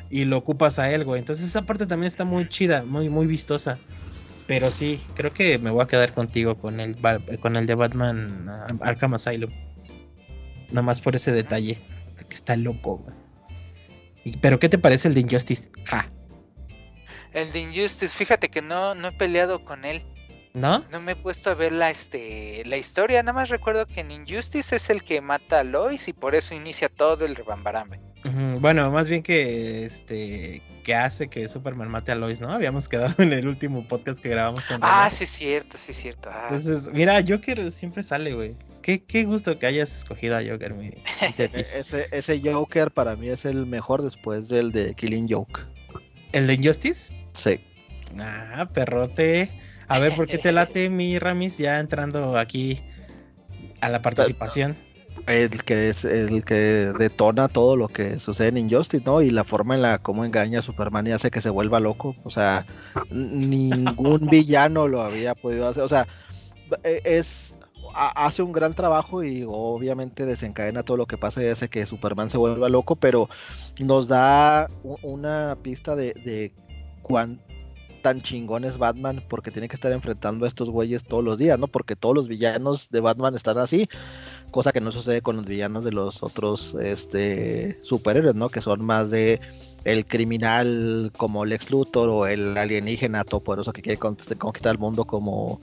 [0.09, 1.19] y lo ocupas a él, güey.
[1.19, 3.79] Entonces esa parte también está muy chida, muy, muy vistosa.
[4.47, 6.97] Pero sí, creo que me voy a quedar contigo con el,
[7.41, 9.51] con el de Batman ah, Arkham Asylum.
[10.71, 11.79] Nada más por ese detalle,
[12.19, 13.15] de que está loco, güey.
[14.25, 15.71] Y- Pero ¿qué te parece el de Injustice?
[15.85, 16.11] Ja,
[17.33, 20.03] El de Injustice, fíjate que no, no he peleado con él.
[20.55, 20.83] ¿no?
[20.91, 23.23] No me he puesto a ver la, este, la historia.
[23.23, 26.55] Nada más recuerdo que en Injustice es el que mata a Lois y por eso
[26.55, 28.01] inicia todo el rebambarambe.
[28.59, 32.51] Bueno, más bien que este que hace que Superman mate a Lois, ¿no?
[32.51, 35.17] Habíamos quedado en el último podcast que grabamos con Ah, René.
[35.17, 36.31] sí, es cierto, sí, es cierto.
[36.33, 38.57] Ah, Entonces, mira, Joker siempre sale, güey.
[38.87, 40.93] Qué, qué gusto que hayas escogido a Joker, mi.
[41.21, 45.59] Ese, ese Joker para mí es el mejor después del de Killing Joke.
[46.31, 47.13] ¿El de Injustice?
[47.35, 47.59] Sí.
[48.21, 49.51] Ah, perrote.
[49.89, 52.79] A ver, ¿por qué te late mi Ramis ya entrando aquí
[53.81, 54.77] a la participación?
[55.27, 59.21] El que es el que detona todo lo que sucede en Injustice, ¿no?
[59.21, 62.15] Y la forma en la cómo engaña a Superman y hace que se vuelva loco.
[62.23, 62.65] O sea,
[63.11, 65.83] ningún villano lo había podido hacer.
[65.83, 66.07] O sea,
[66.85, 67.56] e- es
[67.97, 72.31] hace un gran trabajo y obviamente desencadena todo lo que pasa y hace que Superman
[72.31, 73.29] se vuelva loco, pero
[73.81, 74.69] nos da
[75.03, 76.53] una pista de,
[77.03, 77.41] cuán
[78.03, 81.59] tan chingón es Batman porque tiene que estar enfrentando a estos güeyes todos los días,
[81.59, 81.67] ¿no?
[81.67, 83.89] Porque todos los villanos de Batman están así,
[84.53, 88.49] cosa que no sucede con los villanos de los otros este superhéroes, ¿no?
[88.49, 89.41] Que son más de
[89.85, 95.05] el criminal como Lex Luthor o el alienígena todopoderoso que quiere conquist- conquistar el mundo
[95.05, 95.61] como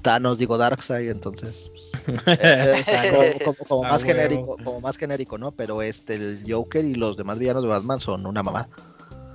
[0.00, 1.70] Thanos, digo Darkseid, entonces
[2.04, 4.14] pues, eh, como, como- más huevo.
[4.20, 5.52] genérico, como más genérico, ¿no?
[5.52, 8.68] Pero este el Joker y los demás villanos de Batman son una mamá.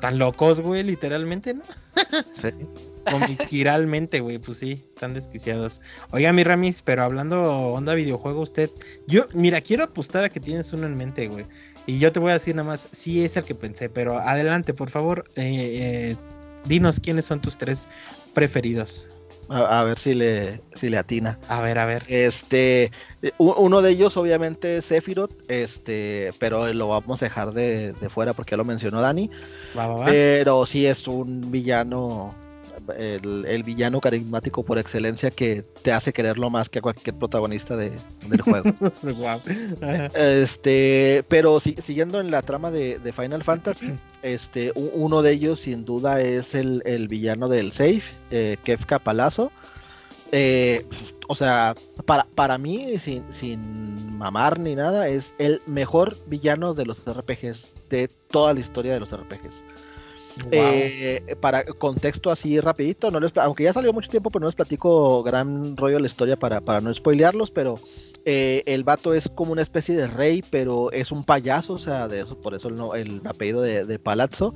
[0.01, 1.63] Tan locos, güey, literalmente, ¿no?
[2.41, 2.49] Sí.
[3.09, 5.81] Comiquiralmente, güey, pues sí, están desquiciados.
[6.11, 8.69] Oiga, mi Ramis, pero hablando onda videojuego, usted,
[9.07, 11.45] yo, mira, quiero apostar a que tienes uno en mente, güey.
[11.85, 14.73] Y yo te voy a decir nada más, sí es el que pensé, pero adelante,
[14.73, 16.15] por favor, eh, eh,
[16.65, 17.87] dinos quiénes son tus tres
[18.33, 19.07] preferidos.
[19.49, 21.39] A, a ver si le, si le atina.
[21.47, 22.03] A ver, a ver.
[22.07, 22.91] Este,
[23.37, 28.33] uno de ellos obviamente es Sephiroth, este, pero lo vamos a dejar de, de fuera
[28.33, 29.29] porque ya lo mencionó Dani.
[29.77, 30.05] Va, va, va.
[30.05, 32.33] Pero sí es un villano,
[32.97, 37.75] el, el villano carismático por excelencia que te hace quererlo más que a cualquier protagonista
[37.75, 37.91] de-
[38.27, 38.69] del juego.
[40.15, 43.93] Este, pero si- siguiendo en la trama de, de Final Fantasy,
[44.23, 49.51] este, uno de ellos sin duda es el, el villano del Safe, eh, Kefka Palazzo.
[50.31, 50.85] Eh,
[51.27, 56.85] o sea, para, para mí, sin, sin mamar ni nada, es el mejor villano de
[56.85, 59.63] los RPGs, de toda la historia de los RPGs.
[60.43, 60.53] Guau.
[60.75, 64.55] Eh, para contexto así rapidito, no les, aunque ya salió mucho tiempo, pero no les
[64.55, 67.79] platico gran rollo la historia para, para no spoilearlos, pero
[68.25, 72.07] eh, el vato es como una especie de rey, pero es un payaso, o sea,
[72.07, 74.53] de eso, por eso el, no- el apellido de, de Palazzo.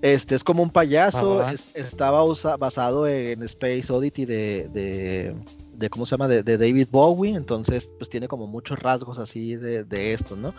[0.00, 5.34] Este es como un payaso, es- estaba usa- basado en Space Oddity de, de,
[5.72, 6.28] de, ¿cómo se llama?
[6.28, 10.54] De, de David Bowie, entonces pues tiene como muchos rasgos así de, de esto, ¿no?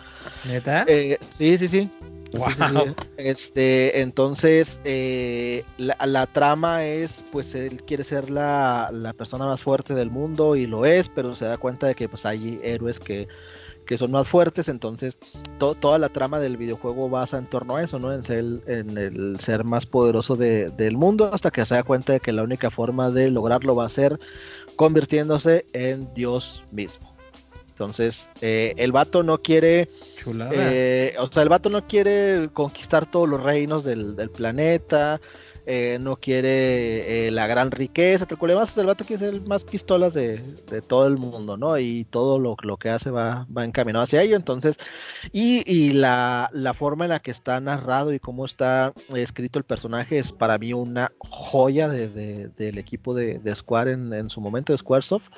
[0.46, 0.84] ¿Neta?
[0.88, 1.90] Eh, sí, sí, sí.
[2.32, 2.94] Guau.
[3.16, 9.60] Este, entonces, eh, la, la trama es, pues él quiere ser la, la persona más
[9.60, 13.00] fuerte del mundo y lo es, pero se da cuenta de que pues hay héroes
[13.00, 13.26] que,
[13.84, 15.18] que son más fuertes, entonces
[15.58, 18.12] to- toda la trama del videojuego basa en torno a eso, ¿no?
[18.12, 22.12] En ser, en el ser más poderoso de- del mundo, hasta que se da cuenta
[22.12, 24.18] de que la única forma de lograrlo va a ser
[24.76, 27.09] convirtiéndose en Dios mismo.
[27.80, 29.88] Entonces, eh, el vato no quiere
[30.18, 30.52] Chulada.
[30.54, 35.18] eh, o sea, el vato no quiere conquistar todos los reinos del, del planeta,
[35.64, 40.12] eh, no quiere eh, la gran riqueza, te más el vato quiere ser más pistolas
[40.12, 40.38] de,
[40.70, 41.78] de todo el mundo, ¿no?
[41.78, 44.76] Y todo lo, lo que hace va, va encaminado hacia ello, entonces,
[45.32, 49.64] y, y la, la forma en la que está narrado y cómo está escrito el
[49.64, 54.28] personaje es para mí una joya de- de- del equipo de, de Square en, en
[54.28, 55.28] su momento, de Squaresoft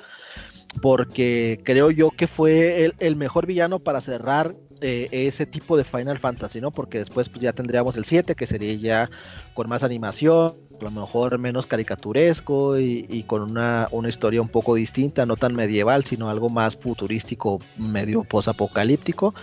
[0.81, 6.19] porque creo yo que fue el, mejor villano para cerrar eh, ese tipo de Final
[6.19, 6.71] Fantasy, ¿no?
[6.71, 9.09] Porque después pues, ya tendríamos el 7, que sería ya
[9.53, 14.75] con más animación, a lo mejor menos caricaturesco y, con una, una historia un poco
[14.75, 19.33] distinta, no tan medieval, sino algo más futurístico, medio posapocalíptico.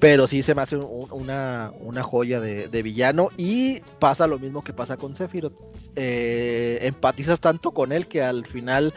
[0.00, 4.38] Pero sí se me hace un- una, una joya de, de villano y pasa lo
[4.38, 5.54] mismo que pasa con Sephiroth.
[5.94, 8.92] Eh, empatizas tanto con él que al final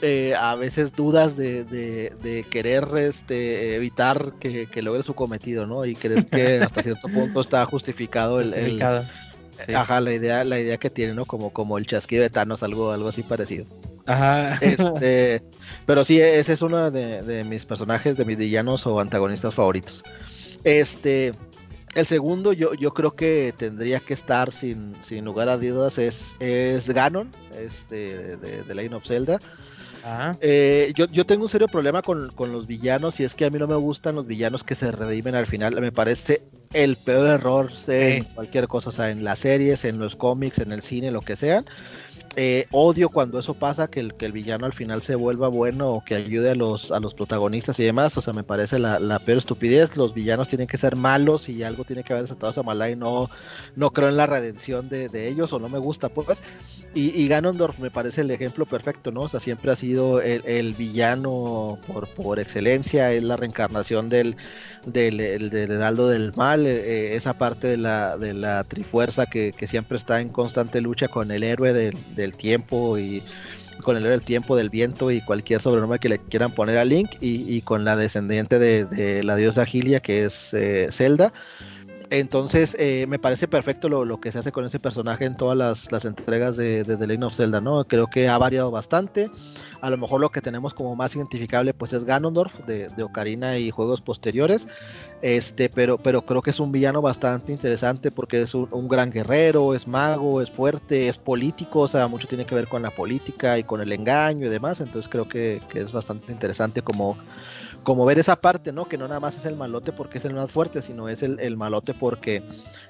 [0.00, 5.66] eh, a veces dudas de, de- de querer este, evitar que, que logre su cometido,
[5.66, 5.84] ¿no?
[5.84, 9.04] Y crees que hasta cierto punto está justificado el, el- Justificado.
[9.66, 9.74] Sí.
[9.74, 11.26] ajá, la idea, la idea que tiene, ¿no?
[11.26, 13.66] Como, como el chasquido de Thanos, algo, algo así parecido.
[14.06, 14.56] Ajá.
[14.62, 15.42] Este,
[15.86, 20.02] pero sí, ese es uno de, de mis personajes, de mis villanos o antagonistas favoritos.
[20.64, 21.32] Este,
[21.94, 26.34] el segundo, yo, yo creo que tendría que estar sin, sin lugar a dudas, es,
[26.40, 29.38] es Ganon, este, de, de, Legend of Zelda.
[30.40, 33.50] Eh, yo, yo tengo un serio problema con, con los villanos y es que a
[33.50, 35.80] mí no me gustan los villanos que se redimen al final.
[35.80, 38.28] Me parece el peor error en Sí.
[38.34, 41.36] cualquier cosa, o sea, en las series, en los cómics, en el cine, lo que
[41.36, 41.64] sea.
[42.34, 45.90] Eh, odio cuando eso pasa, que el, que el villano al final se vuelva bueno
[45.90, 48.16] o que ayude a los, a los protagonistas y demás.
[48.16, 49.96] O sea, me parece la, la peor estupidez.
[49.98, 52.96] Los villanos tienen que ser malos y algo tiene que haber desatado esa maldad y
[52.96, 53.28] no,
[53.76, 56.40] no creo en la redención de, de ellos o no me gusta, pues.
[56.94, 59.22] Y, y Ganondorf me parece el ejemplo perfecto, ¿no?
[59.22, 64.36] O sea, siempre ha sido el, el villano por, por excelencia, es la reencarnación del,
[64.86, 69.52] del, el- del heraldo del mal, eh, esa parte de la, de la trifuerza que,
[69.52, 73.22] que siempre está en constante lucha con el héroe del, del tiempo y
[73.82, 77.10] con el del tiempo, del viento y cualquier sobrenombre que le quieran poner a Link
[77.20, 81.32] y, con la descendiente de, de la diosa Gilia que es eh, Zelda.
[82.12, 85.56] Entonces, eh, me parece perfecto lo, lo, que se hace con ese personaje en todas
[85.56, 87.82] las, las entregas de, de, The Legend of Zelda, ¿no?
[87.86, 89.30] Creo que ha variado bastante.
[89.82, 93.70] A lo mejor lo que tenemos como más identificable, pues es Ganondorf de, Ocarina y
[93.70, 94.66] juegos posteriores.
[95.20, 99.74] Este, pero, pero creo que es un villano bastante interesante porque es un, gran guerrero,
[99.74, 103.58] es mago, es fuerte, es político, o sea, mucho tiene que ver con la política
[103.58, 104.80] y con el engaño y demás.
[104.80, 107.18] Entonces creo que es bastante interesante como
[107.82, 108.86] como ver esa parte, ¿no?
[108.86, 111.40] Que no nada más es el malote porque es el más fuerte, sino es el,
[111.40, 112.42] el malote porque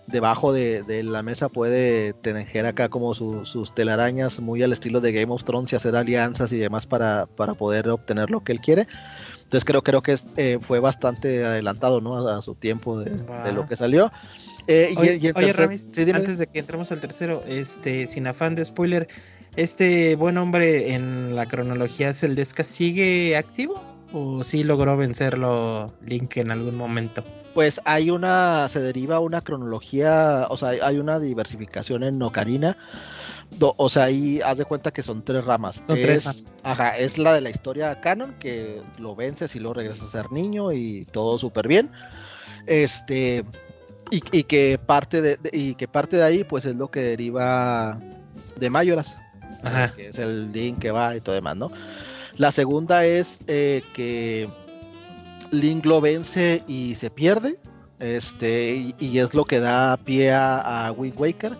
[0.06, 5.00] debajo de, de, la mesa puede tener acá como su, sus telarañas muy al estilo
[5.00, 8.52] de Game of Thrones y hacer alianzas y demás para, para poder obtener lo que
[8.52, 8.86] él quiere.
[9.42, 12.28] Entonces creo, creo que es, eh, fue bastante adelantado, ¿no?
[12.28, 13.12] A, a su tiempo de,
[13.52, 14.12] lo que salió.
[14.66, 18.06] Eh, oye, y, y oye tercer, Ramis, sí, antes de que entremos al tercero, este,
[18.06, 19.08] sin afán de spoiler,
[19.56, 23.91] ¿este buen hombre en la cronología Celdesca sigue activo?
[24.12, 27.24] ¿O sí logró vencerlo Link en algún momento?
[27.54, 32.76] Pues hay una, se deriva una cronología, o sea, hay una diversificación en Ocarina,
[33.60, 35.82] o sea, ahí haz de cuenta que son tres ramas.
[35.86, 36.46] Son es, tres.
[36.62, 40.32] Ajá, es la de la historia canon, que lo vences y luego regresas a ser
[40.32, 41.90] niño y todo súper bien.
[42.66, 43.44] Este,
[44.10, 47.00] y, y que parte de, de- y que parte de ahí, pues es lo que
[47.00, 48.00] deriva
[48.56, 49.18] de Mayoras.
[49.62, 49.92] Ajá.
[49.94, 51.70] Que es el link que va y todo demás, ¿no?
[52.36, 54.48] La segunda es eh, que
[55.50, 57.58] Link lo vence y se pierde.
[57.98, 61.56] Este, y, y es lo que da pie a, a Wind Waker.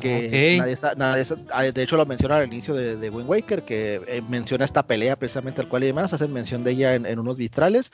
[0.00, 0.58] Que Ok.
[0.58, 4.22] nadie nadie ah, de hecho lo menciona al inicio de, de Wind Waker, que eh,
[4.28, 7.36] menciona esta pelea precisamente al cual y demás, hacen mención de ella en, en unos
[7.36, 7.90] vitrales,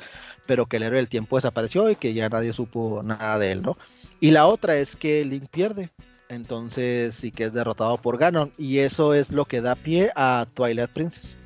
[0.47, 3.63] pero que el héroe del tiempo desapareció y que ya nadie supo nada de él,
[3.63, 3.77] ¿no?
[4.19, 5.91] Y la otra es que Link pierde,
[6.29, 10.47] entonces sí que es derrotado por Ganon, y eso es lo que da pie a
[10.53, 11.37] Twilight Princess.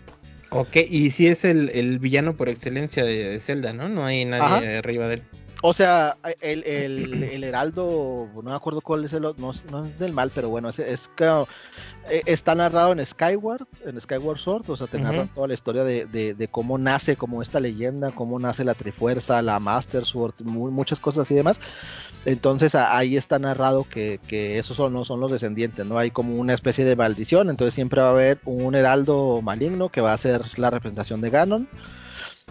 [0.50, 3.88] Ok, y sí es el, el villano por excelencia de, de Zelda, ¿no?
[3.88, 4.78] No hay nadie Ajá.
[4.78, 5.22] arriba de él.
[5.66, 9.86] O sea, el, el, el heraldo, no me acuerdo cuál es el, no, es- no
[9.86, 11.24] es del mal, pero bueno, es, es que,
[12.10, 15.82] eh, está narrado en Skyward, en Skyward Sword, o sea, te narran toda la historia
[15.82, 20.34] de, de- de cómo nace como esta leyenda, cómo nace la Trifuerza, la Master Sword,
[20.42, 21.58] mu- muchas cosas y demás.
[22.26, 25.96] Entonces ahí está narrado que, que esos son, no son los descendientes, ¿no?
[25.96, 30.02] Hay como una especie de maldición, entonces siempre va a haber un heraldo maligno que
[30.02, 31.68] va a ser la representación de Ganon.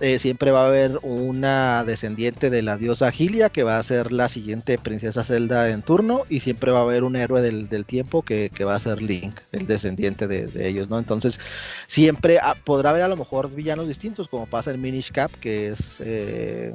[0.01, 4.11] Eh, siempre va a haber una descendiente de la diosa Gilia que va a ser
[4.11, 7.85] la siguiente princesa Zelda en turno y siempre va a haber un héroe del, del
[7.85, 10.97] tiempo que, que va a ser Link, el descendiente de, ellos, ¿no?
[10.97, 11.39] Entonces
[11.85, 15.67] siempre ah, podrá haber a lo mejor villanos distintos como pasa en Minish Cap que
[15.67, 15.99] es...
[16.01, 16.73] Eh,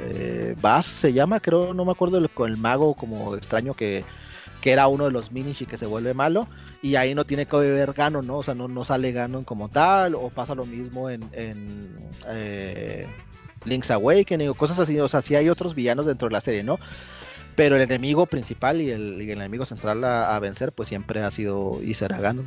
[0.00, 4.04] eh, Bass se llama, creo, no me acuerdo, el- con el mago como extraño que,
[4.60, 6.48] que era uno de los Minish y que se vuelve malo.
[6.82, 8.38] Y ahí no tiene que ver Ganon, ¿no?
[8.38, 13.06] O sea, no, no sale Ganon como tal, o pasa lo mismo en, en eh,
[13.64, 14.98] Link's Awakening o cosas así.
[15.00, 16.78] O sea, sí hay otros villanos dentro de la serie, ¿no?
[17.56, 21.20] Pero el enemigo principal y el, y el enemigo central a, a vencer, pues siempre
[21.20, 22.46] ha sido y será Ganon.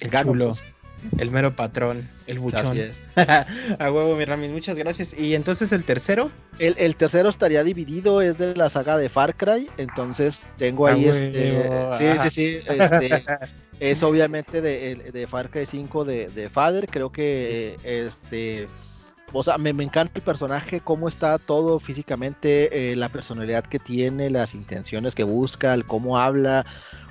[0.00, 0.64] El Ganon, chulo, pues.
[1.18, 2.76] El mero patrón, el buchón.
[3.16, 5.18] A huevo, mi Ramis, muchas gracias.
[5.18, 6.30] Y entonces el tercero.
[6.58, 11.06] El, el tercero estaría dividido, es de la saga de Far Cry, entonces tengo ahí
[11.06, 11.90] Ah, este...
[11.98, 13.24] Sí, sí, sí, este...
[13.80, 18.68] Es obviamente de, Far Cry 5 de, de Father, creo que este...
[19.32, 23.80] O sea, me, me encanta el personaje, cómo está todo físicamente, eh, la personalidad que
[23.80, 26.64] tiene, las intenciones que busca, el cómo habla,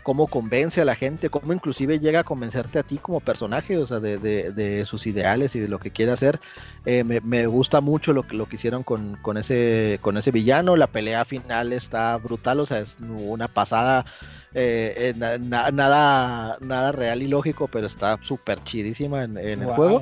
[0.04, 3.86] cómo convence a la gente, cómo inclusive llega a convencerte a ti como personaje, o
[3.88, 6.40] sea, de, de- de sus ideales y de lo que quiere hacer.
[6.86, 10.32] Eh, me, me gusta mucho lo que, lo que hicieron con, con, ese, con ese
[10.32, 14.06] villano, la pelea final está brutal, o sea, es una pasada,
[14.54, 19.62] eh, eh, na- na- nada, nada real y lógico, pero está súper chidísima en, en
[19.62, 20.00] el juego.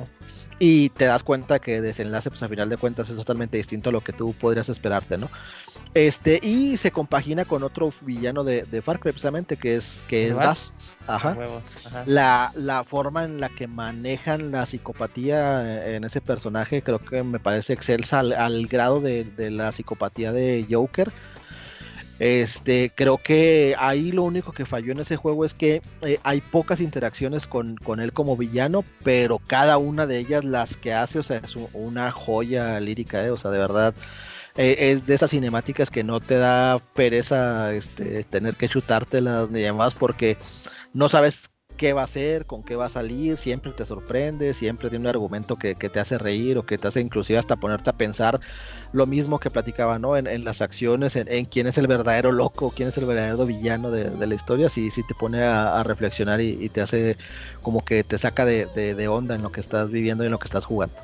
[0.58, 3.92] Y te das cuenta que desenlace, pues a final de cuentas, es totalmente distinto a
[3.92, 5.28] lo que tú podrías esperarte, ¿no?
[5.94, 10.28] Este, y se compagina con otro villano de, de Far Cry, precisamente, que es, que
[10.28, 10.32] es
[11.06, 11.34] Ajá.
[11.84, 12.04] ajá.
[12.06, 17.40] La, la forma en la que manejan la psicopatía en ese personaje creo que me
[17.40, 21.10] parece excelsa al, al grado de, de la psicopatía de Joker.
[22.18, 26.40] Este, creo que ahí lo único que falló en ese juego es que eh, hay
[26.40, 31.18] pocas interacciones con, con él como villano, pero cada una de ellas las que hace,
[31.18, 33.92] o sea, es un- una joya lírica, eh, o sea, de verdad
[34.56, 39.60] eh, es de esas cinemáticas que no te da pereza este, tener que chutártelas ni
[39.60, 40.38] demás porque
[40.92, 44.90] no sabes qué va a hacer, con qué va a salir, siempre te sorprende, siempre
[44.90, 47.90] tiene un argumento que, que te hace reír o que te hace inclusive hasta ponerte
[47.90, 48.40] a pensar
[48.92, 50.16] lo mismo que platicaba, ¿no?
[50.16, 53.90] En, en las acciones, en, quién es el verdadero loco, quién es el verdadero villano
[53.90, 57.16] de, de la historia, sí, sí te pone a, a reflexionar y, y te hace
[57.62, 60.32] como que te saca de, de- de onda en lo que estás viviendo y en
[60.32, 60.94] lo que estás jugando.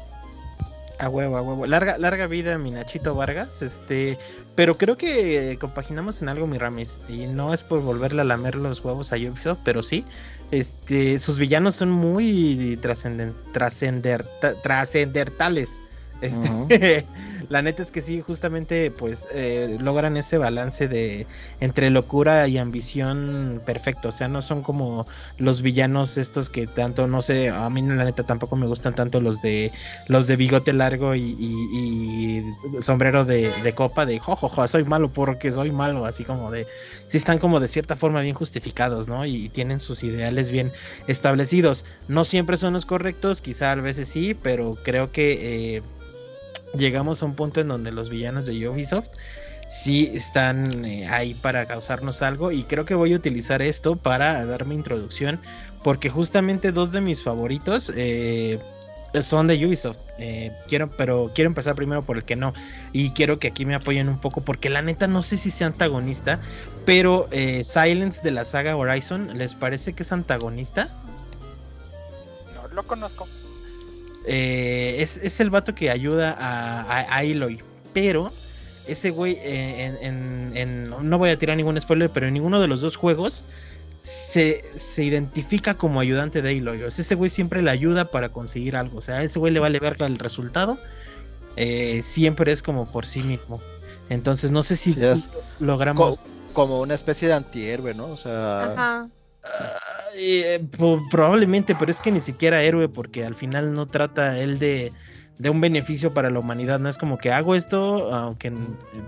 [0.98, 1.64] A huevo, a huevo.
[1.66, 3.62] Larga, larga vida, mi Nachito Vargas.
[3.62, 4.18] Este,
[4.56, 7.00] pero creo que compaginamos en algo, mi Ramis.
[7.08, 10.04] Y no es por volverle a lamer los huevos a Ubisoft, pero sí.
[10.50, 14.24] Este, sus villanos son muy trascenden, trascender,
[16.20, 17.06] Este,
[17.48, 21.26] la neta es que sí, justamente, pues eh, logran ese balance de
[21.60, 24.08] entre locura y ambición perfecto.
[24.08, 25.06] O sea, no son como
[25.38, 29.20] los villanos estos que tanto, no sé, a mí la neta tampoco me gustan tanto
[29.20, 29.70] los de
[30.08, 35.10] los de bigote largo y, y- y sombrero de, de copa de jojojo, soy malo
[35.12, 36.66] porque soy malo, así como de,
[37.06, 39.24] sí están como de cierta forma bien justificados, ¿no?
[39.26, 40.72] Y, tienen sus ideales bien
[41.06, 41.84] establecidos.
[42.06, 45.82] No siempre son los correctos, quizá a veces sí, pero creo que eh,
[46.74, 49.10] llegamos a un punto en donde los villanos de Ubisoft
[49.68, 54.44] sí están eh, ahí para causarnos algo y creo que voy a utilizar esto para
[54.46, 55.40] dar mi introducción
[55.84, 58.58] porque justamente dos de mis favoritos eh,
[59.20, 59.98] son de Ubisoft.
[60.18, 62.52] Eh, quiero, pero quiero empezar primero por el que no.
[62.92, 65.68] Y quiero que aquí me apoyen un poco, porque la neta no sé si sea
[65.68, 66.40] antagonista,
[66.84, 67.28] pero
[67.62, 70.88] Silence de la saga Horizon, ¿les parece que es antagonista?
[72.54, 73.28] No lo conozco.
[74.30, 77.62] Eh, es, el vato que ayuda a, a, Aloy,
[77.94, 78.30] pero
[78.86, 82.96] ese güey, en, no voy a tirar ningún spoiler, pero en ninguno de los dos
[82.96, 83.44] juegos
[84.02, 84.60] se,
[84.98, 86.82] identifica como ayudante de Aloy.
[86.82, 88.98] O sea, ese güey siempre le ayuda para conseguir algo.
[88.98, 90.78] O sea, a ese güey le vale ver el resultado.
[91.56, 93.62] Eh, siempre es como por sí mismo.
[94.10, 94.94] Entonces, no sé si
[95.58, 96.26] logramos.
[96.52, 98.06] como una especie de antihéroe, ¿no?
[98.06, 99.08] O sea.
[100.14, 100.66] Eh,
[101.10, 104.92] probablemente, pero es que ni siquiera héroe, porque al final no trata él de,
[105.38, 106.80] de un beneficio para la humanidad.
[106.80, 108.52] No es como que hago esto, aunque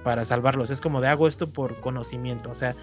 [0.05, 2.51] para salvarlos, es como de hago esto por conocimiento.
[2.51, 2.77] O sea,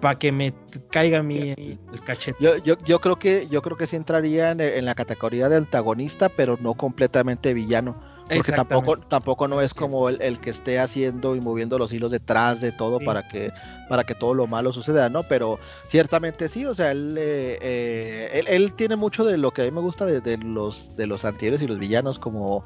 [0.00, 0.52] para que me
[0.90, 2.36] caiga a mí el cachete.
[2.40, 6.28] Yo, yo, yo, creo que yo creo que sí entraría en, la categoría de antagonista,
[6.28, 8.00] pero no completamente villano.
[8.34, 12.60] Porque tampoco, tampoco no es como el, que esté haciendo y moviendo los hilos detrás
[12.60, 13.52] de todo para que
[13.88, 15.22] para que todo lo malo suceda, ¿no?
[15.24, 19.64] Pero ciertamente sí, o sea, él, eh, eh, él, tiene mucho de lo que a
[19.66, 22.64] mí me gusta de, de los de los antihéroes y los villanos, como,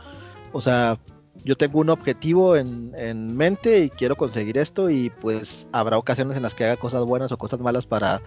[0.53, 0.99] o sea,
[1.45, 6.43] yo tengo un objetivo en, mente y quiero conseguir esto y pues habrá ocasiones en
[6.43, 8.21] las que haga cosas buenas o cosas malas para,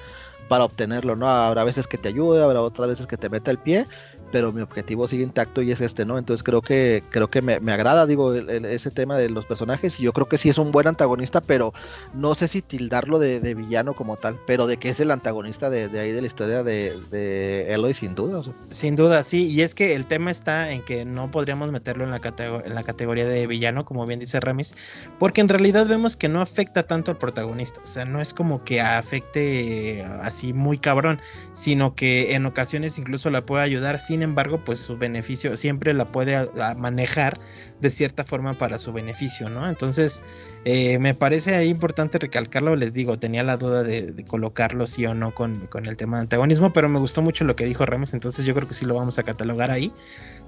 [0.48, 1.28] para obtenerlo, ¿no?
[1.28, 3.86] Habrá veces que te ayude, habrá otras veces que te meta el pie,
[4.32, 6.18] pero mi objetivo sigue intacto y es este, ¿no?
[6.18, 10.14] Entonces creo que creo que me, agrada, digo, ese tema de los personajes y yo
[10.14, 11.74] creo que sí es un buen antagonista, pero
[12.14, 16.00] no sé si tildarlo de, villano como tal, pero de que es el antagonista de,
[16.00, 18.42] ahí de la historia de, de Eloy sin duda.
[18.70, 22.12] Sin duda, sí, y es que el tema está en que no podríamos meterlo en
[22.12, 22.22] la,
[22.66, 24.76] en la categoría de villano, como bien dice Ramis,
[25.18, 28.64] porque en realidad vemos que no afecta tanto al protagonista, o sea, no es como
[28.64, 31.20] que afecte así muy cabrón,
[31.54, 35.93] sino que en ocasiones incluso la puede ayudar sin sin embargo, pues su beneficio siempre
[35.93, 37.39] la puede manejar
[37.80, 39.70] de cierta forma para su beneficio, ¿no?
[39.70, 40.22] Entonces,
[40.65, 45.13] eh, me parece ahí importante recalcarlo, les digo, tenía la duda de, colocarlo sí o
[45.13, 48.13] no con, con, el tema de antagonismo, pero me gustó mucho lo que dijo Ramos,
[48.13, 49.93] entonces yo creo que sí lo vamos a catalogar ahí.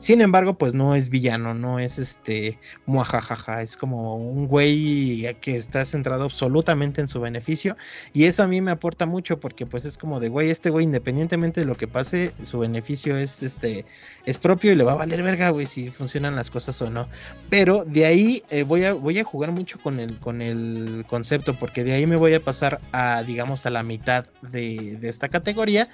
[0.01, 5.55] Sin embargo, pues no es villano, no es este muajajaja, es como un güey que
[5.55, 7.77] está centrado absolutamente en su beneficio
[8.11, 10.85] y eso a mí me aporta mucho porque pues es como de güey, este güey
[10.85, 13.85] independientemente de lo que pase, su beneficio es este
[14.25, 17.07] es propio y le va a valer verga, güey, si funcionan las cosas o no.
[17.51, 21.55] Pero de ahí eh, voy a voy a jugar mucho con el con el concepto
[21.55, 25.29] porque de ahí me voy a pasar a digamos a la mitad de, de esta
[25.29, 25.89] categoría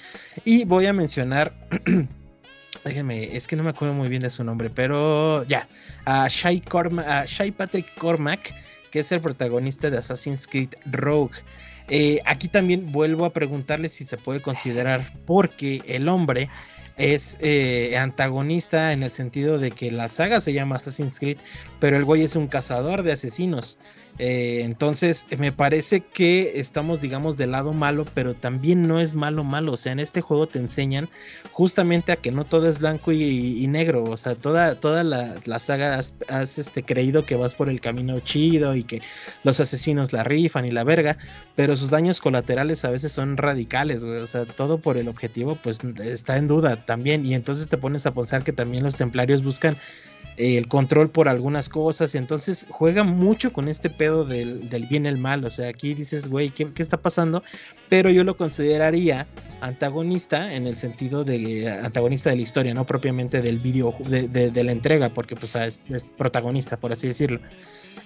[0.45, 1.53] y voy a mencionar
[2.87, 5.67] déjenme, es que no me acuerdo muy bien de su nombre, pero ya,
[6.05, 6.61] a Shai,
[7.51, 8.55] Patrick Cormac,
[8.91, 11.35] que es el protagonista de Assassin's Creed Rogue.
[11.89, 16.49] Eh, aquí también vuelvo a preguntarle si se puede considerar, porque el hombre
[16.97, 21.37] es eh, antagonista en el sentido de que la saga se llama Assassin's Creed,
[21.79, 23.77] pero el güey es un cazador de asesinos.
[24.19, 29.43] Eh, entonces, me parece que estamos, digamos, del lado malo, pero también no es malo
[29.43, 29.73] malo.
[29.73, 31.09] O sea, en este juego te enseñan
[31.51, 34.03] justamente a que no todo es blanco y, negro.
[34.03, 38.75] O sea, toda, toda la, saga has, este, creído que vas por el camino chido
[38.75, 39.01] y que
[39.43, 41.17] los asesinos la rifan y la verga,
[41.55, 44.03] pero sus daños colaterales a veces son radicales.
[44.03, 47.25] O sea, todo por el objetivo, pues está en duda también.
[47.25, 49.77] Y entonces te pones a pensar que también los templarios buscan
[50.37, 55.17] el control por algunas cosas, entonces juega mucho con este pedo del, bien y el
[55.17, 57.43] mal, o sea, aquí dices, güey, ¿qué, está pasando?
[57.89, 59.27] Pero yo lo consideraría
[59.61, 64.71] antagonista en el sentido de antagonista de la historia, no propiamente del video, de, la
[64.71, 65.79] entrega, porque pues es,
[66.15, 67.39] protagonista, por así decirlo.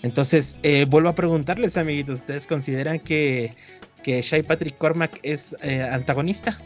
[0.01, 3.55] Entonces, eh, vuelvo a preguntarles, amiguitos, ¿ustedes consideran que,
[4.03, 6.57] que Shai Patrick Cormac es eh, antagonista?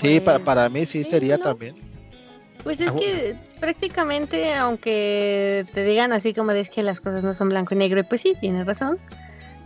[0.00, 1.76] Sí, para, para mí sí sería también.
[2.66, 7.32] Pues es ah, que prácticamente, aunque te digan así como de que las cosas no
[7.32, 8.98] son blanco y negro, y pues sí, tienes razón.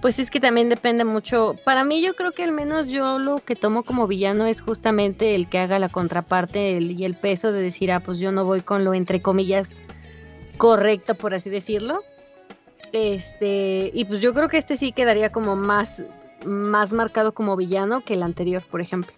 [0.03, 1.57] Pues es que también depende mucho.
[1.65, 5.35] Para mí, yo creo que al menos yo lo que tomo como villano es justamente
[5.35, 8.61] el que haga la contraparte y el peso de decir, ah, pues yo no voy
[8.61, 9.79] con lo entre comillas
[10.59, 12.03] correcto, por así decirlo.
[12.93, 16.03] Este, y pues yo creo que este sí quedaría como más,
[16.45, 19.15] más marcado como villano que el anterior, por ejemplo.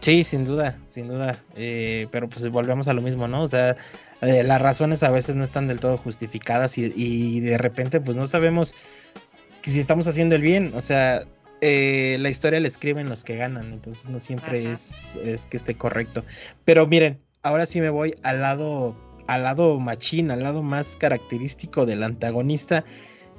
[0.00, 1.38] Sí, sin duda, sin duda.
[1.56, 3.42] Eh, pero pues volvemos a lo mismo, ¿no?
[3.42, 3.76] O sea,
[4.22, 8.26] eh, las razones a veces no están del todo justificadas y, de repente pues no
[8.26, 8.74] sabemos
[9.62, 10.72] si estamos haciendo el bien.
[10.74, 11.22] O sea,
[11.60, 15.74] eh, la historia la escriben los que ganan, entonces no siempre es, es, que esté
[15.74, 16.24] correcto.
[16.64, 18.96] Pero miren, ahora sí me voy al lado,
[19.26, 22.84] al lado machín, al lado más característico del antagonista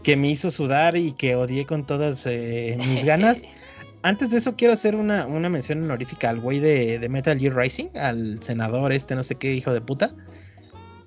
[0.04, 3.44] que me hizo sudar y que odié con todas mis ganas.
[4.04, 7.56] antes de eso quiero hacer una, una mención honorífica al güey de, de Metal Gear
[7.56, 10.14] Rising, al senador este no sé qué hijo de puta.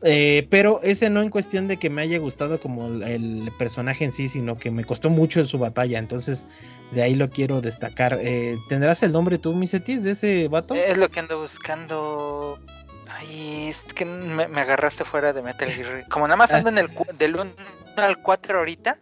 [0.06, 4.12] Eh, pero ese no en cuestión de que me haya gustado como el personaje en
[4.12, 5.98] sí, sino que me costó mucho en su batalla.
[5.98, 6.46] Entonces,
[6.92, 8.18] de ahí lo quiero destacar.
[8.20, 10.74] Eh, ¿Tendrás el nombre tú, Misetis, de ese vato?
[10.74, 12.58] Es lo que ando buscando.
[13.08, 16.06] Ay, es que me, me agarraste fuera de Metal Gear.
[16.10, 17.50] Como nada más ando en el del 1
[17.96, 18.98] al 4 ahorita.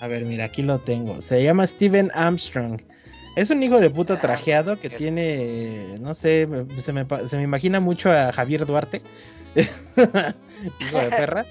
[0.00, 1.20] A ver, mira, aquí lo tengo.
[1.20, 2.80] Se llama Steven Armstrong.
[3.36, 7.42] Es un hijo de puta Ah, trajeado que tiene, no sé, se me, se me
[7.44, 9.00] imagina mucho a Javier Duarte,
[9.54, 11.46] hijo de perra.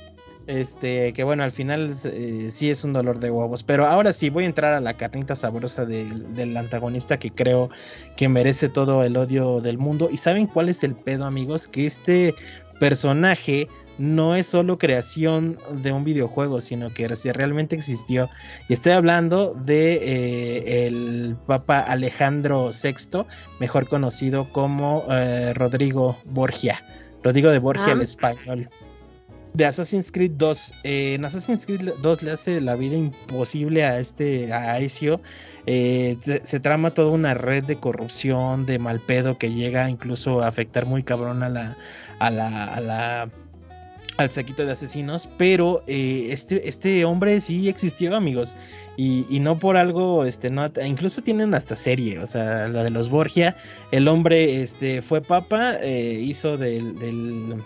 [0.48, 3.64] Este, que bueno, al final eh, sí es un dolor de huevos.
[3.64, 7.70] Pero ahora sí, voy a entrar a la carnita sabrosa del, del antagonista que creo
[8.16, 10.10] que merece todo el odio del mundo.
[10.12, 11.68] ¿Y saben cuál es el pedo, amigos?
[11.68, 12.34] Que este
[12.80, 13.68] personaje
[13.98, 18.30] no es solo creación de un videojuego, sino que realmente existió.
[18.70, 23.26] Y estoy hablando de eh, el Papa Alejandro VI,
[23.60, 26.82] mejor conocido como eh, Rodrigo Borgia.
[27.24, 27.92] Rodrigo de Borgia, Ah.
[27.94, 28.70] el español.
[29.54, 30.74] De Assassin's Creed 2.
[30.84, 34.80] Eh, en Assassin's Creed 2 le hace la vida imposible a este, a.
[34.80, 40.42] Eh, se, se trama toda una red de corrupción, de mal pedo que llega incluso
[40.42, 41.78] a afectar muy cabrón a la,
[42.20, 43.32] a la, a la
[44.18, 48.56] al saquito de asesinos, pero eh, este, este hombre sí existió, amigos,
[48.98, 52.90] y, y no por algo, este, no, incluso tienen hasta serie, o sea, la de
[52.90, 53.56] los Borgia,
[53.92, 57.64] el hombre, este, fue papa, eh, hizo del, del,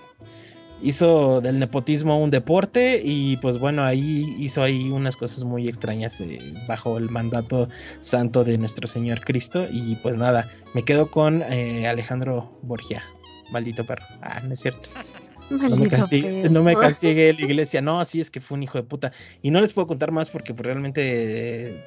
[0.81, 6.19] hizo del nepotismo un deporte y pues bueno, ahí hizo ahí unas cosas muy extrañas
[6.21, 11.43] eh, bajo el mandato santo de nuestro Señor Cristo y pues nada, me quedo con
[11.43, 13.03] eh, Alejandro Borgia,
[13.51, 14.89] maldito perro, ah, no es cierto.
[15.51, 17.81] No me, castigue, no me castigue la iglesia.
[17.81, 19.11] No, sí, es que fue un hijo de puta.
[19.41, 21.85] Y no les puedo contar más porque pues, realmente eh,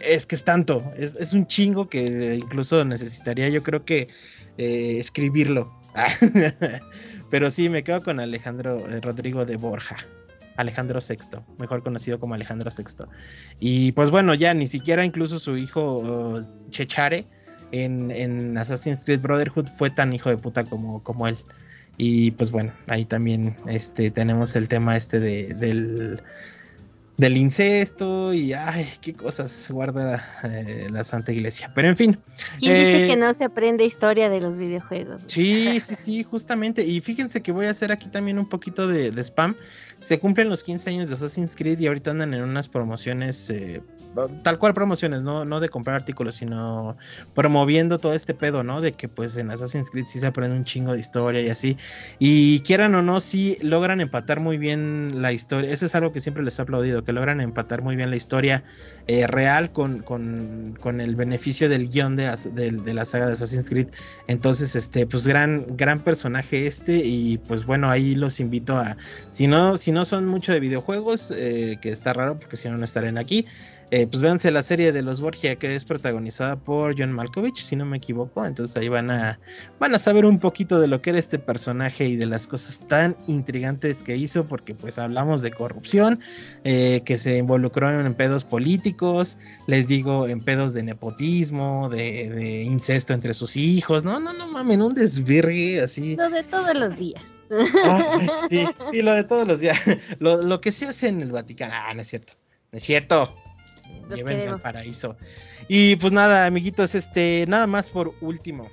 [0.00, 0.82] es que es tanto.
[0.96, 4.08] Es, es un chingo que incluso necesitaría, yo creo que
[4.58, 5.72] eh, escribirlo.
[7.30, 9.96] Pero sí, me quedo con Alejandro eh, Rodrigo de Borja.
[10.56, 13.06] Alejandro VI, mejor conocido como Alejandro VI.
[13.60, 17.26] Y pues bueno, ya ni siquiera incluso su hijo uh, Chechare
[17.72, 21.38] en, en Assassin's Creed Brotherhood fue tan hijo de puta como, como él.
[22.02, 26.22] Y pues bueno, ahí también este, tenemos el tema este de, del,
[27.18, 31.70] del incesto y ay, qué cosas guarda eh, la Santa Iglesia.
[31.74, 32.18] Pero en fin,
[32.58, 35.24] ¿Quién dice Eh, que no se aprende historia de los videojuegos?
[35.26, 36.86] Sí, sí, sí, justamente.
[36.86, 39.54] Y fíjense que voy a hacer aquí también un poquito de, de spam.
[40.00, 43.82] Se cumplen los 15 años de Assassin's Creed y ahorita andan en unas promociones, eh,
[44.42, 46.96] tal cual promociones, no, no de comprar artículos, sino
[47.34, 48.80] promoviendo todo este pedo, ¿no?
[48.80, 51.76] De que pues en Assassin's Creed sí se aprende un chingo de historia y así.
[52.18, 55.72] Y quieran o no, sí logran empatar muy bien la historia.
[55.72, 58.64] Eso es algo que siempre les he aplaudido, que logran empatar muy bien la historia
[59.06, 63.68] eh, real con, con, con el beneficio del guion de, de la saga de Assassin's
[63.68, 63.88] Creed.
[64.28, 66.96] Entonces, este, pues gran, gran personaje este.
[67.04, 68.96] Y pues bueno, ahí los invito a.
[69.30, 72.76] Si no, si no son mucho de videojuegos, eh, que está raro porque si no,
[72.78, 73.46] no estarán aquí.
[73.90, 77.74] eh, pues véanse la serie de los Borgia que es protagonizada por John Malkovich, si
[77.76, 78.44] no me equivoco.
[78.46, 79.40] Entonces ahí van a,
[79.80, 82.80] van a saber un poquito de lo que era este personaje y de las cosas
[82.86, 86.20] tan intrigantes que hizo, porque pues hablamos de corrupción,
[86.64, 92.62] eh, que se involucró en pedos políticos, les digo, en pedos de nepotismo, de, de
[92.62, 94.04] incesto entre sus hijos.
[94.04, 96.14] No, no, no mamen, un desvirgue así.
[96.16, 97.22] Lo de todos los días.
[97.50, 99.78] Ay, sí, sí, lo de todos los días.
[100.18, 101.72] Lo, lo que se hace en el Vaticano.
[101.74, 102.34] Ah, no es cierto.
[102.72, 103.34] No es cierto.
[104.08, 105.16] Los Llévenme al paraíso.
[105.68, 108.68] Y pues nada, amiguitos, este, nada más por último.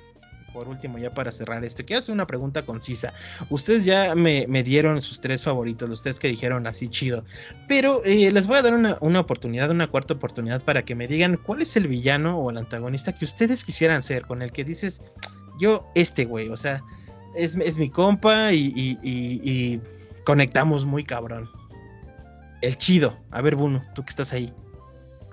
[0.52, 3.12] Por último, ya para cerrar esto, quiero hacer una pregunta concisa.
[3.50, 7.24] Ustedes ya me, me dieron sus tres favoritos, los tres que dijeron así chido.
[7.68, 11.06] Pero eh, les voy a dar una, una oportunidad, una cuarta oportunidad para que me
[11.06, 14.64] digan cuál es el villano o el antagonista que ustedes quisieran ser, con el que
[14.64, 15.02] dices,
[15.60, 16.82] yo, este güey, o sea,
[17.38, 19.80] es, es mi compa y, y- y- y
[20.24, 21.48] conectamos muy cabrón.
[22.60, 23.16] El chido.
[23.30, 24.52] A ver, Bruno, tú que estás ahí.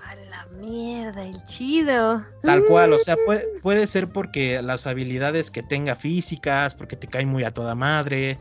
[0.00, 2.24] A la mierda, el chido.
[2.42, 7.08] Tal cual, o sea, puede, puede ser porque las habilidades que tenga físicas, porque te
[7.08, 8.38] cae muy a toda madre,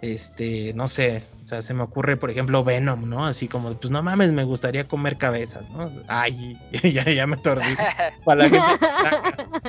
[0.00, 3.24] este, no sé, o sea, se me ocurre, por ejemplo, Venom, ¿no?
[3.26, 5.90] Así como, pues no mames, me gustaría comer cabezas, ¿no?
[6.08, 7.74] Ay, ya, ya me torcí.
[8.24, 8.86] Para la gente.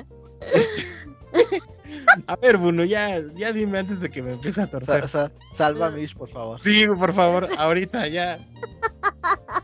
[0.54, 0.84] Este,
[2.34, 5.08] a ver, Bruno, ya, ya dime antes de que me empiece a torcer.
[5.08, 6.60] Sa- sa- salva a Mish, por favor.
[6.60, 8.38] Sí, por favor, ahorita ya.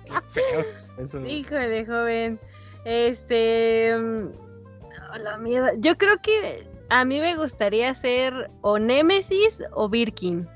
[0.05, 0.63] Qué feo
[0.97, 1.25] eso.
[1.25, 2.39] Híjole, joven.
[2.85, 3.91] Este.
[3.93, 5.71] a la mierda.
[5.79, 10.47] Yo creo que a mí me gustaría ser o Némesis o Birkin.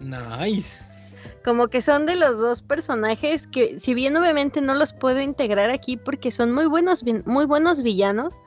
[0.00, 0.84] Nice.
[1.44, 5.70] Como que son de los dos personajes que, si bien obviamente no los puedo integrar
[5.70, 8.40] aquí porque son muy buenos, muy buenos villanos,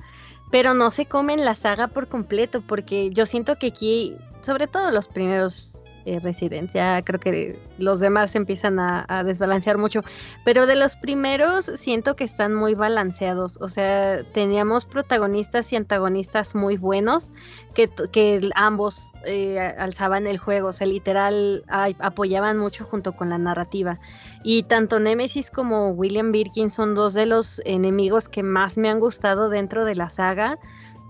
[0.52, 4.92] pero no se comen la saga por completo porque yo siento que aquí, sobre todo
[4.92, 7.02] los primeros eh, residencia.
[7.04, 10.02] Creo que los demás empiezan a, desbalancear mucho.
[10.44, 13.60] Pero de los primeros siento que están muy balanceados.
[13.62, 17.30] O sea, teníamos protagonistas y antagonistas muy buenos
[17.76, 20.70] que, que ambos eh, alzaban el juego.
[20.70, 21.64] O sea, literal
[22.00, 24.00] apoyaban mucho junto con la narrativa.
[24.44, 29.00] Y tanto Nemesis como William Birkin son dos de los enemigos que más me han
[29.00, 30.58] gustado dentro de la saga.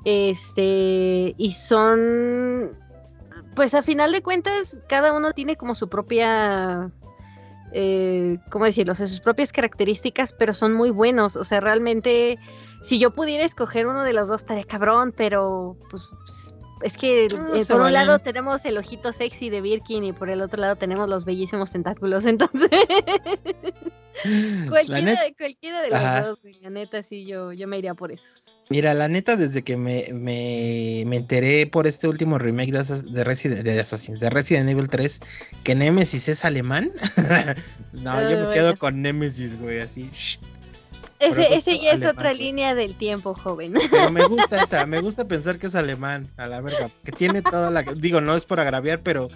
[0.04, 2.72] Este, y son
[3.60, 6.90] pues a final de cuentas, cada uno tiene como su propia,
[7.74, 8.94] eh, ¿cómo decirlo?
[8.94, 11.36] O sea, sus propias características, pero son muy buenos.
[11.36, 12.40] O sea, realmente,
[12.82, 16.04] si yo pudiera escoger uno de los dos, estaría cabrón, pero pues
[16.84, 17.30] es que eh,
[17.68, 21.10] por un lado tenemos el ojito sexy de Birkin y por el otro lado tenemos
[21.10, 22.26] los bellísimos tentáculos.
[22.28, 22.70] Entonces,
[24.70, 28.56] cualquiera, cualquiera, de los dos, la neta, sí, yo, yo me iría por esos.
[28.72, 33.24] Mira, la neta, desde que me, me, me enteré por este último remake de, de,
[33.24, 35.22] Resident, de, de Resident Evil 3
[35.64, 36.92] que Nemesis es alemán,
[37.94, 40.12] no, yo me quedo con Nemesis, güey, así.
[41.18, 43.74] Ese, ese ya es otra línea del tiempo, joven.
[43.90, 47.42] Pero me gusta esa, me gusta pensar que es alemán, a la verga, que tiene
[47.42, 47.82] toda la...
[47.82, 49.30] Digo, no es por agraviar, pero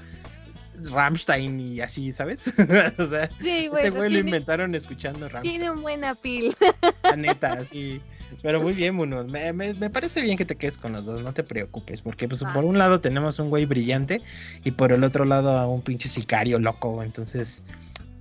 [0.75, 2.53] Rammstein y así, ¿sabes?
[2.99, 5.59] o sea, ese güey lo inventaron escuchando Rammstein.
[5.59, 6.55] Tiene un buena pil.
[7.01, 7.99] La neta, sí.
[8.41, 9.23] Pero muy bien, Muno.
[9.23, 12.01] Me, me, parece bien que te quedes con los dos, no te preocupes.
[12.01, 14.21] Porque pues, por un lado tenemos un güey brillante
[14.63, 17.03] y por el otro lado a un pinche sicario loco.
[17.03, 17.63] Entonces,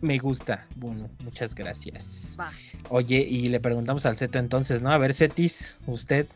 [0.02, 0.66] me gusta.
[0.76, 2.36] Bueno, muchas gracias.
[2.90, 4.90] Oye, y le preguntamos al Zeto entonces, ¿no?
[4.90, 6.26] A ver, Cetis, usted.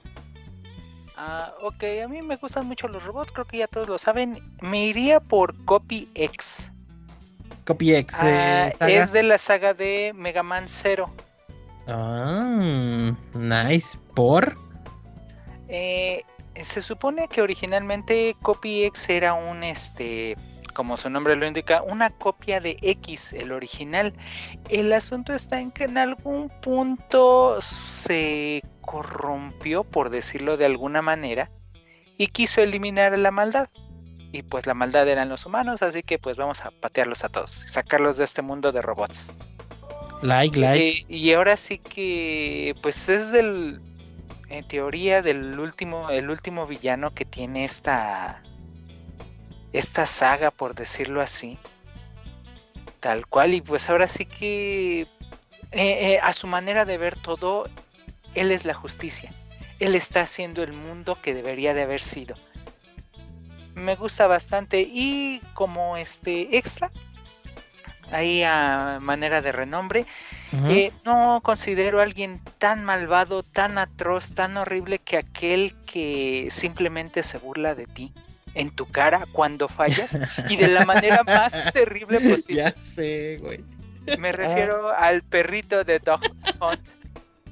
[1.16, 4.36] Ah, ok, a mí me gustan mucho los robots, creo que ya todos lo saben.
[4.60, 6.70] Me iría por Copy X.
[7.64, 8.18] Copy X.
[8.22, 11.10] Eh, ah, es de la saga de Mega Man Zero.
[11.86, 13.98] Ah, nice.
[14.14, 14.56] ¿Por?
[15.68, 16.22] Eh,
[16.54, 20.36] se supone que originalmente Copy X era un este
[20.76, 24.12] como su nombre lo indica, una copia de X, el original.
[24.68, 31.50] El asunto está en que en algún punto se corrompió, por decirlo de alguna manera,
[32.18, 33.68] y quiso eliminar la maldad.
[34.32, 37.50] Y pues la maldad eran los humanos, así que pues vamos a patearlos a todos,
[37.50, 39.32] sacarlos de este mundo de robots.
[40.22, 40.88] Like, like.
[40.88, 43.80] Eh, y ahora sí que, pues es del,
[44.48, 48.42] en teoría, del último, el último villano que tiene esta
[49.72, 51.58] esta saga, por decirlo así.
[53.00, 55.06] Tal cual, y pues ahora sí que eh,
[55.72, 57.68] eh, a su manera de ver todo,
[58.34, 59.32] él es la justicia.
[59.78, 62.36] Él está haciendo el mundo que debería de haber sido.
[63.74, 66.90] Me gusta bastante y como este extra,
[68.10, 70.06] ahí a manera de renombre,
[70.68, 77.22] eh, no considero a alguien tan malvado, tan atroz, tan horrible que aquel que simplemente
[77.22, 78.12] se burla de ti
[78.54, 82.62] en tu cara cuando fallas y de la manera más terrible posible.
[82.62, 83.62] Ya sé, güey.
[84.18, 86.20] Me refiero al perrito de Dog
[86.60, 86.95] Hunt.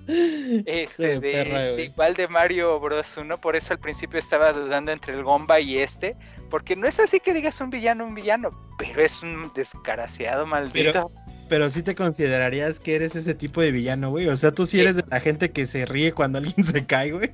[0.06, 5.22] Este, de, igual de Mario Bros 1, por eso al principio estaba dudando entre el
[5.22, 6.16] Gomba y este,
[6.50, 11.10] porque no es así que digas un villano, un villano, pero es un desgraciado maldito.
[11.48, 14.28] Pero, sí te considerarías que eres ese tipo de villano, güey.
[14.28, 17.12] O sea, tú sí eres de la gente que se ríe cuando alguien se cae,
[17.12, 17.32] güey.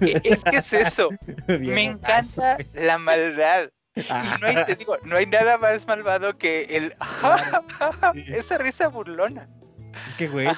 [0.00, 1.10] E, es que es eso.
[1.46, 3.70] Me encanta la maldad.
[3.94, 6.94] Y no hay, te digo, no hay nada más malvado que el
[8.34, 9.48] esa risa burlona.
[10.08, 10.48] Es que, güey.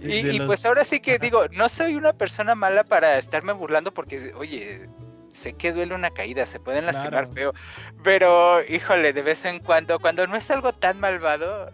[0.00, 4.32] Y, pues ahora sí que digo, no soy una persona mala para estarme burlando porque,
[4.34, 4.88] oye,
[5.32, 7.52] sé que duele una caída, se pueden lastimar feo.
[8.02, 11.70] Pero, híjole, de vez en cuando, cuando no es algo tan malvado.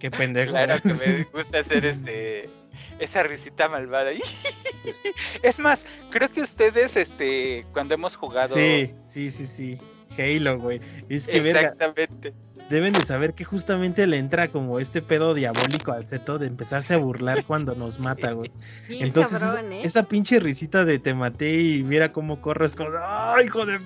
[0.00, 0.52] qué pendejo.
[0.52, 2.50] Claro que me gusta hacer este
[2.98, 4.10] esa risita malvada.
[5.42, 8.54] es más, creo que ustedes, este, cuando hemos jugado.
[8.54, 9.80] Sí, sí, sí, sí.
[10.18, 10.80] Halo, güey.
[11.08, 12.34] Es que Exactamente.
[12.68, 16.94] Deben de saber que justamente le entra como este pedo diabólico al seto de empezarse
[16.94, 18.50] a burlar cuando nos mata, güey.
[18.88, 19.80] Entonces, ¿eh?
[19.82, 22.88] esa, pinche risita de te maté y mira cómo corres con.
[23.00, 23.78] ¡Ay, hijo de!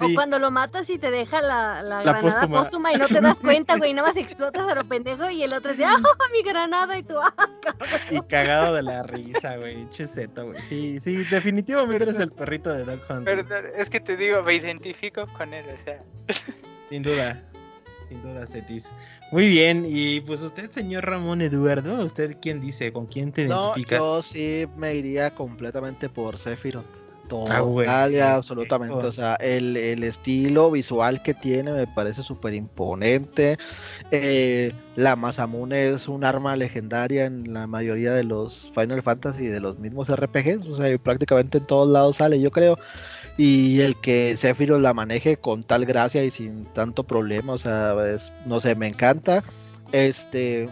[0.00, 2.92] O cuando lo matas y te deja la, la, granada póstuma.
[2.92, 5.72] y no te das cuenta, güey, nada más explotas a lo pendejo y el otro
[5.72, 5.98] dice, ¡ah,
[6.32, 6.96] mi granada!
[6.96, 7.34] Y tú, ¡ah,
[8.10, 10.62] Y cagado de la risa, güey, cheseto, güey.
[10.62, 13.28] Sí, sí, definitivamente eres el perrito de Dog Hunt.
[13.76, 16.02] es que te digo, me identifico con él, o sea.
[16.88, 17.42] Sin duda,
[18.12, 18.94] sin duda, Cetis.
[19.30, 22.92] Muy bien, y pues usted, señor Ramón Eduardo, ¿usted quién dice?
[22.92, 23.98] ¿Con quién te identificas?
[23.98, 27.02] yo sí me iría completamente por Sephiroth.
[27.28, 28.94] Total y absolutamente.
[28.94, 33.56] O sea, el, estilo visual que tiene me parece súper imponente.
[34.10, 39.48] Eh, la Masamune es un arma legendaria en la mayoría de los Final Fantasy y
[39.48, 40.66] de los mismos RPGs.
[40.66, 42.76] O sea, prácticamente en todos lados sale, yo creo.
[43.36, 47.94] Y el que Sephiroth la maneje con tal gracia y sin tanto problema, o sea,
[48.46, 49.42] no sé, me encanta.
[49.92, 50.68] Este,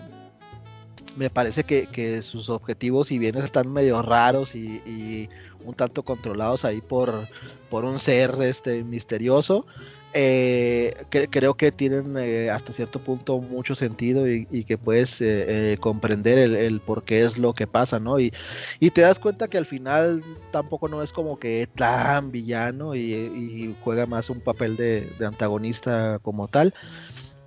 [1.16, 5.28] me parece que, sus objetivos, si bien están medio raros y
[5.64, 7.28] un tanto controlados ahí por,
[7.68, 9.66] por un ser este, misterioso.
[10.12, 15.76] Eh, que, creo que tienen eh, hasta cierto punto mucho sentido y, que puedes eh,
[15.78, 18.18] comprender el, por qué es lo que pasa, ¿no?
[18.18, 18.32] Y,
[18.80, 23.76] y, te das cuenta que al final tampoco no es como que tan villano y,
[23.84, 26.74] juega más un papel de, de antagonista como tal.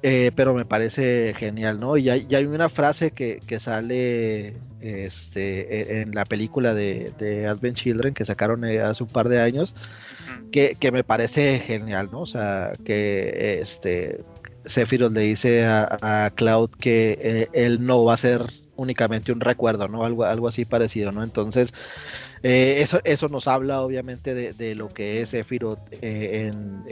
[0.05, 1.95] Eh, pero me parece genial, ¿no?
[1.95, 8.13] Y hay, hay una frase que, sale este, e, en la película de, Advent Children
[8.13, 9.75] que sacaron eh, hace un par de años,
[10.53, 12.21] que, me parece genial, ¿no?
[12.21, 14.23] O sea, que este,
[14.65, 18.45] Sephiroth le dice a, Cloud que eh, él no va a ser
[18.75, 20.05] únicamente un recuerdo, ¿no?
[20.05, 21.23] Algo, algo así parecido, ¿no?
[21.23, 21.73] Entonces,
[22.43, 26.83] eh, eso, eso nos habla obviamente de, lo que es Sephiroth, eh, en,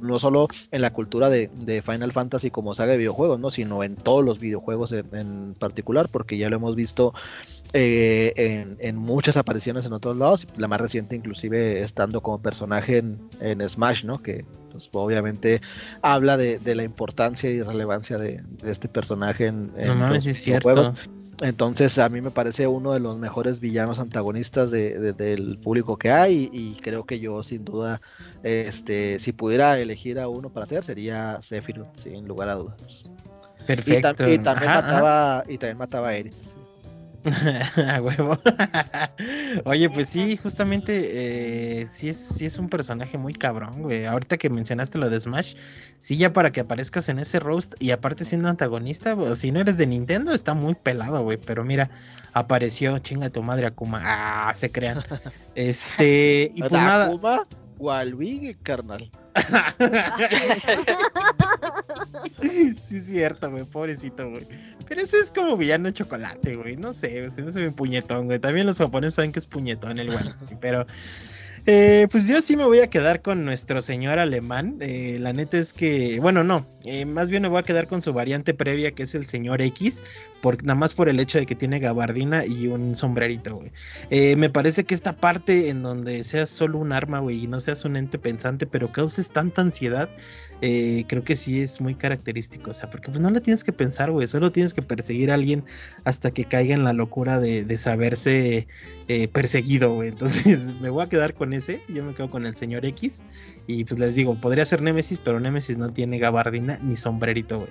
[0.00, 1.50] no solo en la cultura de,
[1.84, 3.50] Final Fantasy como saga de videojuegos, ¿no?
[3.50, 7.12] sino en todos los videojuegos en, particular, porque ya lo hemos visto
[7.74, 13.04] eh, en, muchas apariciones en otros lados, la más reciente inclusive estando como personaje
[13.40, 14.22] en, Smash, ¿no?
[14.22, 15.60] que pues, obviamente
[16.00, 20.92] habla de, la importancia y relevancia de, este personaje en, los videojuegos.
[21.40, 26.48] Entonces a mí me parece uno de los mejores villanos antagonistas del público que hay
[26.52, 28.00] y, creo que yo sin duda,
[28.42, 33.04] este, si pudiera elegir a uno para hacer sería Sephiroth, sin lugar a dudas.
[33.66, 34.28] Perfecto.
[34.28, 36.53] Y, también mataba y también mataba a Eris.
[37.88, 38.38] a huevo.
[39.64, 44.04] Oye, pues sí, justamente eh, sí, es, sí es un personaje muy cabrón, güey.
[44.04, 45.54] Ahorita que mencionaste lo de Smash,
[45.98, 49.60] sí, ya para que aparezcas en ese roast y aparte siendo antagonista, o si no
[49.60, 51.38] eres de Nintendo, está muy pelado, güey.
[51.38, 51.90] Pero mira,
[52.34, 54.02] apareció, chinga tu madre Akuma.
[54.04, 55.02] Ah, se crean.
[55.54, 57.06] Este, y pues nada.
[57.06, 57.46] Akuma,
[58.62, 59.10] carnal.
[62.40, 64.46] sí, es cierto, güey, pobrecito, güey.
[64.86, 66.76] Pero eso es como villano chocolate, güey.
[66.76, 68.38] No sé, se me hace puñetón, güey.
[68.38, 70.34] También los japoneses saben que es puñetón el güey.
[70.60, 70.86] Pero
[71.66, 74.76] eh, pues yo sí me voy a quedar con nuestro señor alemán.
[74.80, 78.02] Eh, la neta es que, bueno, no, eh, más bien me voy a quedar con
[78.02, 80.02] su variante previa que es el señor X,
[80.42, 84.36] por, nada más por el hecho de que tiene gabardina y un sombrerito, güey.
[84.36, 87.84] me parece que esta parte en donde seas solo un arma, güey, y no seas
[87.84, 90.08] un ente pensante, pero causes tanta ansiedad,
[90.60, 92.70] eh, creo que sí es muy característico.
[92.70, 94.26] O sea, porque pues no le tienes que pensar, güey.
[94.26, 95.64] Solo tienes que perseguir a alguien
[96.04, 98.66] hasta que caiga en la locura de, saberse
[99.08, 100.08] eh, perseguido, güey.
[100.14, 101.80] Entonces me voy a quedar con ese.
[101.88, 103.22] Yo me quedo con el señor X.
[103.66, 107.70] Y pues les digo, podría ser Nemesis, pero Nemesis no tiene gabardina ni sombrerito, güey.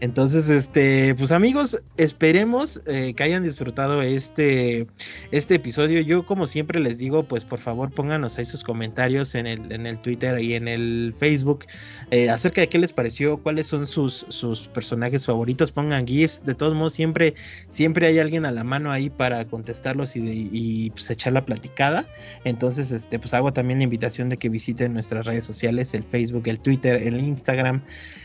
[0.00, 4.86] Entonces, este, pues amigos, esperemos eh, que hayan disfrutado este,
[5.30, 6.00] este episodio.
[6.00, 9.86] Yo, como siempre les digo, pues por favor pónganos ahí sus comentarios en el, en
[9.86, 11.66] el Twitter y en el Facebook
[12.10, 15.72] eh, acerca de qué les pareció, cuáles son sus, sus personajes favoritos.
[15.72, 16.44] Pongan GIFs.
[16.44, 17.34] De todos modos, siempre,
[17.68, 22.06] siempre hay alguien a la mano ahí para contestarlos y, pues echar la platicada.
[22.44, 26.60] Entonces, este, pues hago también la invitación de que visiten nuestras sociales, el Facebook, el
[26.60, 27.82] Twitter, el Instagram,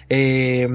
[0.09, 0.67] eh,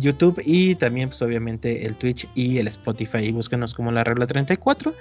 [0.00, 3.18] YouTube y también pues obviamente el Twitch y el Spotify.
[3.18, 4.94] Y búsquenos como la regla 34.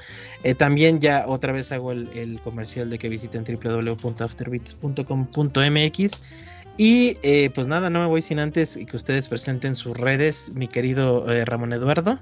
[0.44, 6.22] Eh, también ya otra vez hago el, comercial de que visiten www.afterbeats.com.mx.
[6.78, 10.70] Y eh, pues nada, no me voy sin antes que ustedes presenten sus redes, mi
[10.70, 12.18] querido eh, Ramón Eduardo.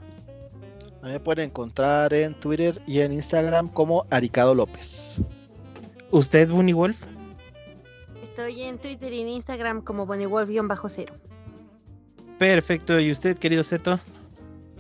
[1.04, 5.22] Me pueden encontrar en Twitter y en Instagram como Aricado López.
[6.10, 7.06] ¿Usted, Bunny Wolf?
[8.38, 11.12] Estoy en Twitter y en Instagram como BonnieWolf-0.
[12.38, 13.00] Perfecto.
[13.00, 14.00] ¿Y usted, querido Seto?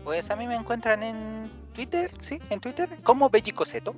[0.03, 3.95] Pues a mí me encuentran en Twitter, sí, en Twitter, como Bellico Seto.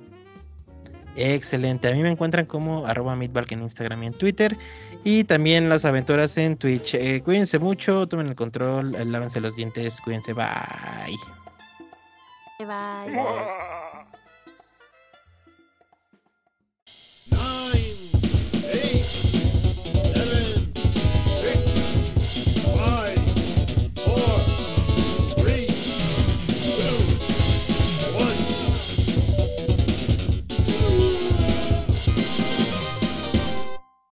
[1.14, 1.88] Excelente.
[1.88, 4.56] A mí me encuentran como arroba en Instagram y en Twitter.
[5.04, 6.94] Y también las aventuras en Twitch.
[6.94, 11.18] Eh, cuídense mucho, tomen el control, lávense los dientes, cuídense, bye.
[12.60, 13.14] Bye.